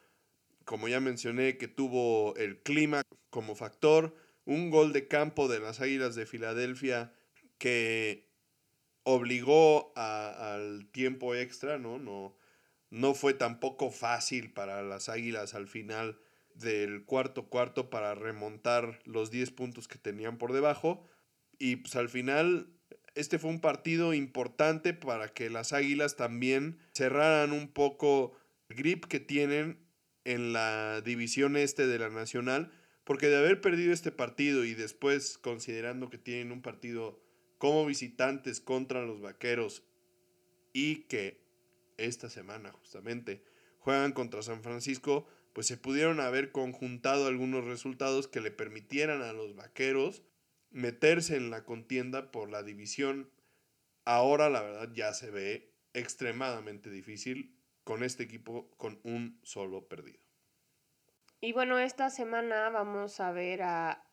[0.66, 5.82] como ya mencioné, que tuvo el clima como factor, un gol de campo de las
[5.82, 7.14] Águilas de Filadelfia
[7.58, 8.30] que
[9.04, 11.98] obligó al tiempo extra, ¿no?
[12.00, 12.36] No,
[12.92, 16.20] no fue tampoco fácil para las Águilas al final
[16.54, 21.08] del cuarto cuarto para remontar los 10 puntos que tenían por debajo.
[21.58, 22.68] Y pues al final
[23.16, 28.34] este fue un partido importante para que las Águilas también cerraran un poco
[28.70, 29.80] el grip que tienen
[30.26, 32.72] en la división este de la Nacional.
[33.06, 37.20] Porque de haber perdido este partido y después considerando que tienen un partido
[37.58, 39.84] como visitantes contra los Vaqueros
[40.74, 41.41] y que
[42.06, 43.44] esta semana justamente
[43.80, 49.34] juegan contra San Francisco, pues se pudieron haber conjuntado algunos resultados que le permitieran a
[49.34, 50.24] los vaqueros
[50.70, 53.30] meterse en la contienda por la división.
[54.06, 60.20] Ahora la verdad ya se ve extremadamente difícil con este equipo con un solo perdido.
[61.42, 64.11] Y bueno, esta semana vamos a ver a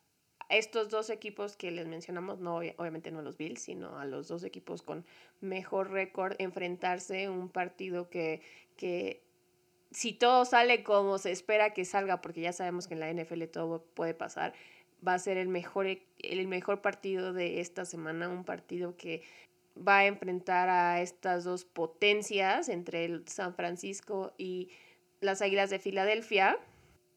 [0.49, 4.43] estos dos equipos que les mencionamos, no obviamente no los Bills, sino a los dos
[4.43, 5.05] equipos con
[5.41, 8.41] mejor récord, enfrentarse un partido que,
[8.75, 9.21] que
[9.91, 13.43] si todo sale como se espera que salga, porque ya sabemos que en la NFL
[13.45, 14.53] todo puede pasar,
[15.07, 15.87] va a ser el mejor,
[16.17, 19.21] el mejor partido de esta semana, un partido que
[19.77, 24.69] va a enfrentar a estas dos potencias entre el San Francisco y
[25.21, 26.57] las Águilas de Filadelfia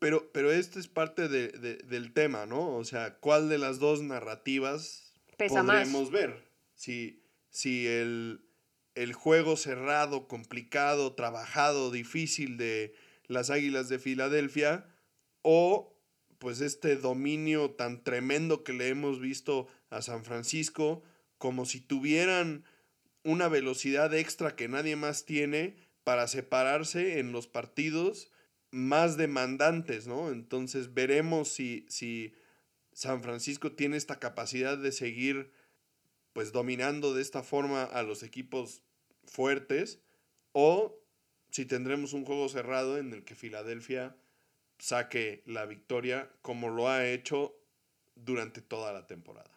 [0.03, 2.75] pero, pero esto es parte del tema, ¿no?
[2.75, 6.43] O sea, ¿cuál de las dos narrativas podremos ver?
[6.75, 8.45] Si, si el,
[8.97, 12.97] el juego cerrado, complicado, trabajado, difícil de
[13.29, 14.87] las Águilas de Filadelfia
[15.43, 15.97] o
[16.41, 21.05] pues este dominio tan tremendo que le hemos visto a San Francisco,
[21.39, 22.65] como si tuvieran
[23.23, 28.32] una velocidad extra que nadie más tiene para separarse en los partidos
[28.73, 30.31] más demandantes, ¿no?
[30.31, 32.35] Entonces veremos si, si
[32.93, 35.53] San Francisco tiene esta capacidad de seguir
[36.33, 38.83] pues dominando de esta forma a los equipos
[39.25, 40.01] fuertes
[40.53, 40.99] o
[41.51, 44.17] si tendremos un juego cerrado en el que Filadelfia
[44.79, 47.55] saque la victoria como lo ha hecho
[48.15, 49.51] durante toda la temporada.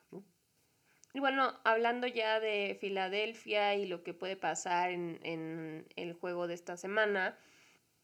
[1.13, 6.45] Y bueno, hablando ya de Filadelfia y lo que puede pasar en, en, el juego
[6.45, 7.39] de esta semana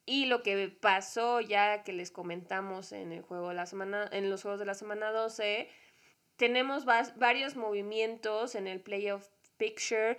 [0.06, 4.30] y lo que pasó ya que les comentamos en el juego de la semana, en
[4.30, 5.70] los juegos de la semana 12,
[6.36, 9.28] tenemos varios movimientos en el playoff
[9.58, 10.18] picture,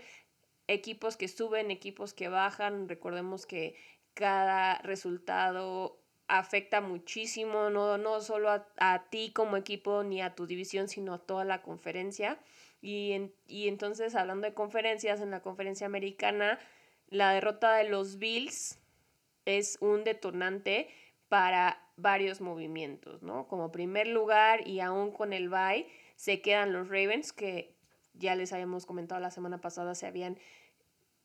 [0.68, 2.88] equipos que suben, equipos que bajan.
[2.88, 3.74] Recordemos que
[4.14, 10.46] cada resultado afecta muchísimo, no, no solo a, a, ti como equipo ni a tu
[10.46, 12.38] división, sino a toda la conferencia.
[12.80, 16.58] Y, y entonces, hablando de conferencias, en la conferencia americana,
[17.08, 18.81] la derrota de los Bills
[19.44, 20.88] es un detonante
[21.28, 23.46] para varios movimientos, ¿no?
[23.48, 25.86] Como primer lugar y aún con el bye
[26.16, 27.74] se quedan los Ravens, que
[28.14, 30.38] ya les habíamos comentado la semana pasada, se habían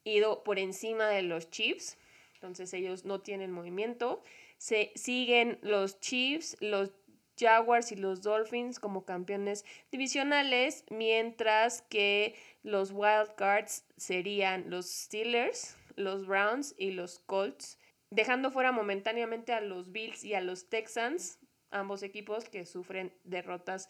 [0.04, 1.98] ido por encima de los Chiefs,
[2.36, 4.24] entonces ellos no tienen movimiento.
[4.58, 6.92] Se siguen los Chiefs, los
[7.38, 16.26] Jaguars y los Dolphins como campeones divisionales, mientras que los Wildcards serían los Steelers, los
[16.26, 17.78] Browns y los Colts,
[18.10, 21.40] dejando fuera momentáneamente a los Bills y a los Texans,
[21.72, 23.90] ambos equipos que sufren derrotas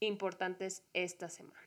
[0.00, 1.58] importantes esta semana.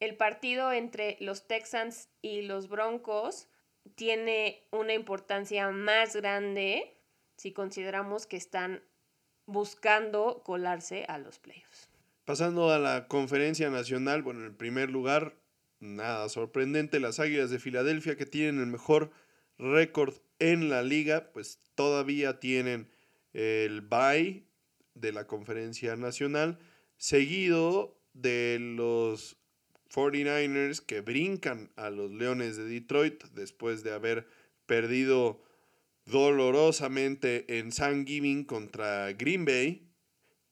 [0.00, 3.48] El partido entre los Texans y los Broncos
[3.94, 6.96] tiene una importancia más grande
[7.36, 8.82] si consideramos que están
[9.46, 11.90] buscando colarse a los playoffs.
[12.24, 15.36] Pasando a la conferencia nacional, bueno, en primer lugar,
[15.80, 19.10] nada sorprendente, las Águilas de Filadelfia que tienen el mejor
[19.58, 22.88] récord en la liga, pues todavía tienen
[23.32, 24.44] el bye
[24.94, 26.58] de la conferencia nacional,
[26.96, 29.36] seguido de los
[29.92, 34.26] 49ers que brincan a los Leones de Detroit después de haber
[34.66, 35.42] perdido
[36.06, 39.88] dolorosamente en Thanksgiving contra Green Bay.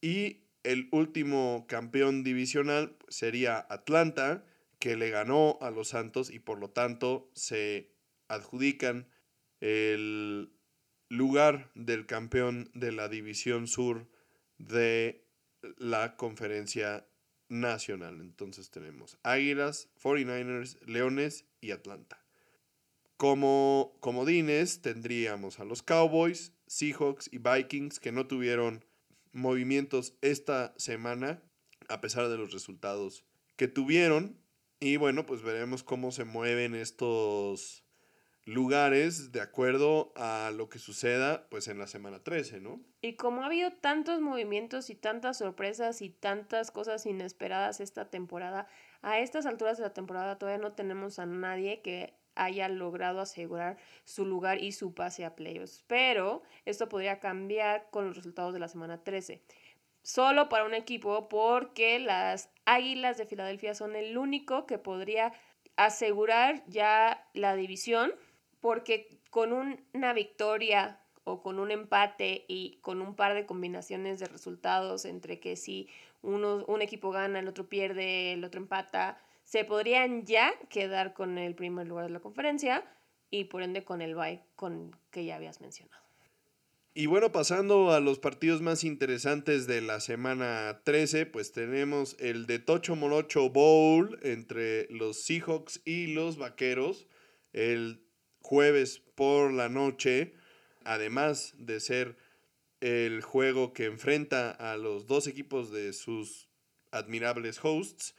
[0.01, 4.45] Y el último campeón divisional sería Atlanta,
[4.79, 7.92] que le ganó a los Santos y por lo tanto se
[8.33, 9.09] adjudican
[9.61, 10.53] el
[11.09, 14.09] lugar del campeón de la división sur
[14.59, 15.29] de
[15.77, 17.07] la conferencia
[17.49, 18.21] nacional.
[18.21, 22.25] Entonces tenemos Águilas, 49ers, Leones y Atlanta.
[23.17, 28.85] Como comodines tendríamos a los Cowboys, Seahawks y Vikings que no tuvieron
[29.33, 31.43] movimientos esta semana
[31.89, 33.25] a pesar de los resultados
[33.57, 34.41] que tuvieron.
[34.81, 37.82] Y bueno, pues veremos cómo se mueven estos
[38.45, 42.81] lugares de acuerdo a lo que suceda pues en la semana 13, ¿no?
[43.01, 48.67] Y como ha habido tantos movimientos y tantas sorpresas y tantas cosas inesperadas esta temporada,
[49.01, 53.77] a estas alturas de la temporada todavía no tenemos a nadie que haya logrado asegurar
[54.05, 55.85] su lugar y su pase a playoffs.
[55.87, 59.43] Pero esto podría cambiar con los resultados de la semana 13.
[60.03, 65.33] Solo para un equipo porque las Águilas de Filadelfia son el único que podría
[65.77, 68.13] asegurar ya la división
[68.63, 69.53] porque con
[69.93, 75.41] una victoria o con un empate y con un par de combinaciones de resultados entre
[75.41, 75.89] que si
[76.23, 81.37] uno, un equipo gana, el otro pierde, el otro empata, se podrían ya quedar con
[81.39, 82.85] el primer lugar de la conferencia
[83.31, 86.01] y por ende con el bye con que ya habías mencionado.
[86.95, 92.47] Y bueno, pasando a los partidos más interesantes de la semana 13, pues tenemos el
[92.47, 97.09] de Tocho Morocho Bowl entre los Seahawks y los Vaqueros
[97.53, 98.07] el
[98.43, 100.35] jueves por la noche,
[100.85, 102.17] además de ser
[102.81, 106.49] el juego que enfrenta a los dos equipos de sus
[106.91, 108.15] admirables hosts,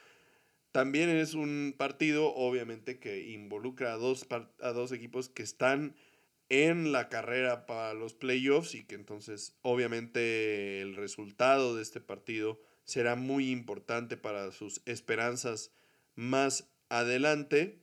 [0.72, 4.26] también es un partido, obviamente, que involucra a dos,
[4.60, 5.96] a dos equipos que están
[6.50, 12.60] en la carrera para los playoffs y que entonces, obviamente, el resultado de este partido
[12.86, 15.72] será muy importante para sus esperanzas
[16.16, 17.83] más adelante.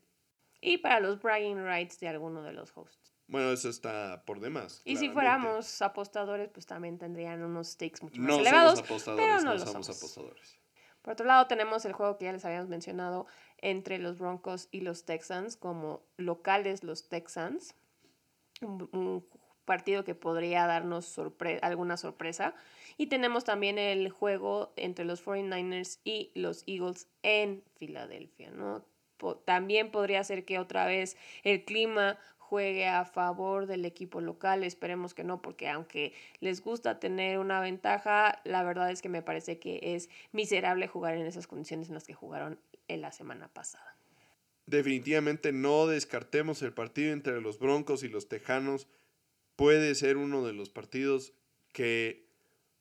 [0.61, 3.15] Y para los bragging rights de alguno de los hosts.
[3.27, 4.83] Bueno, eso está por demás.
[4.85, 8.81] Y si fuéramos apostadores, pues también tendrían unos stakes mucho más elevados.
[8.81, 10.59] Somos apostadores, pero no, somos apostadores.
[11.03, 13.27] Por otro lado, tenemos el juego que ya les habíamos mencionado
[13.59, 17.75] entre los Broncos y los Texans, como locales los Texans.
[18.61, 19.25] Un,
[19.65, 21.17] partido que podría darnos
[21.63, 22.55] alguna sorpresa.
[22.97, 28.85] Y tenemos también el juego entre los 49ers y los Eagles en Filadelfia, ¿no?
[29.45, 32.19] También podría ser que otra vez el clima
[32.51, 34.65] juegue a favor del equipo local.
[34.65, 39.23] Esperemos que no, porque aunque les gusta tener una ventaja, la verdad es que me
[39.23, 42.59] parece que es miserable jugar en esas condiciones en las que jugaron
[42.89, 43.97] en la semana pasada.
[44.67, 48.89] definitivamente no descartemos el partido entre los Broncos y los Tejanos.
[49.57, 51.33] Puede ser uno de los partidos
[51.73, 52.27] que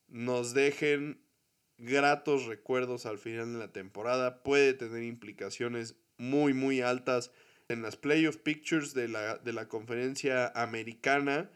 [0.08, 1.22] nos dejen
[1.78, 4.44] gratos recuerdos al final de la temporada.
[4.44, 7.32] Puede tener implicaciones muy, muy altas
[7.70, 11.50] en las playoff pictures de la, de la conferencia americana.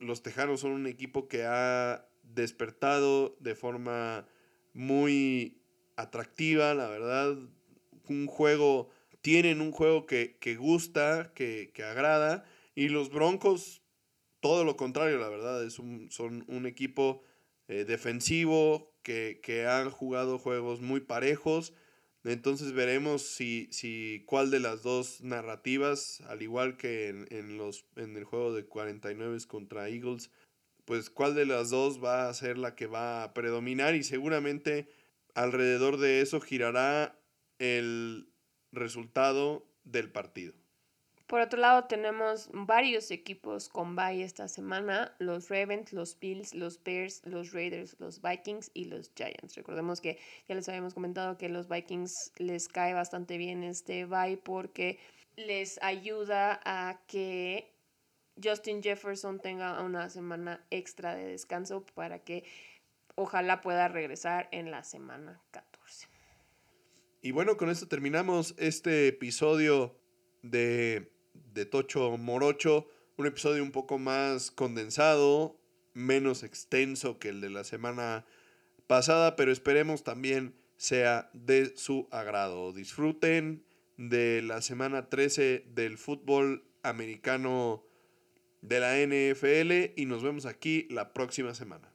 [0.00, 4.26] Los Tejanos son un equipo que ha despertado de forma
[4.72, 5.60] muy
[5.96, 7.36] atractiva, la verdad.
[8.08, 8.90] Un juego,
[9.20, 12.44] tienen un juego que, gusta, que, agrada.
[12.74, 13.82] Y los Broncos,
[14.40, 15.64] todo lo contrario, la verdad.
[15.64, 17.22] Es un, son un equipo
[17.68, 21.72] eh, defensivo que, que han jugado juegos muy parejos.
[22.26, 27.86] Entonces veremos si, si cuál de las dos narrativas, al igual que en, en, los,
[27.94, 30.32] en el juego de 49 contra Eagles,
[30.84, 34.88] pues cuál de las dos va a ser la que va a predominar y seguramente
[35.34, 37.16] alrededor de eso girará
[37.60, 38.28] el
[38.72, 40.54] resultado del partido.
[41.26, 46.80] Por otro lado, tenemos varios equipos con bye esta semana, los Ravens, los Bills, los
[46.84, 49.56] Bears, los Raiders, los Vikings y los Giants.
[49.56, 50.18] Recordemos que
[50.48, 55.00] ya les habíamos comentado que los Vikings les cae bastante bien este bye porque
[55.34, 57.72] les ayuda a que
[58.42, 62.44] Justin Jefferson tenga una semana extra de descanso para que
[63.16, 66.08] ojalá pueda regresar en la semana 14.
[67.22, 69.98] Y bueno, con esto terminamos este episodio
[70.42, 71.10] de,
[71.52, 75.58] de Tocho Morocho, un episodio un poco más condensado,
[75.94, 78.26] menos extenso que el de la semana
[78.86, 82.72] pasada, pero esperemos también sea de su agrado.
[82.72, 83.64] Disfruten
[83.96, 87.82] de la semana 13 del fútbol americano
[88.60, 91.92] de la NFL y nos vemos aquí la próxima semana.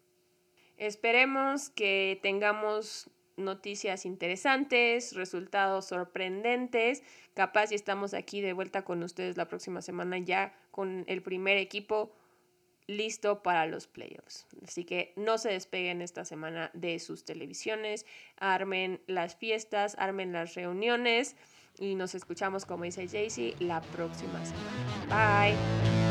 [0.78, 7.04] Esperemos que tengamos noticias interesantes, resultados sorprendentes.
[7.34, 11.58] Capaz si estamos aquí de vuelta con ustedes la próxima semana ya con el primer
[11.58, 12.12] equipo
[12.88, 14.46] listo para los playoffs.
[14.64, 18.06] Así que no se despeguen esta semana de sus televisiones,
[18.38, 21.36] armen las fiestas, armen las reuniones
[21.80, 25.52] y nos escuchamos, como dice Jaycee, la próxima semana.
[25.54, 26.11] Bye.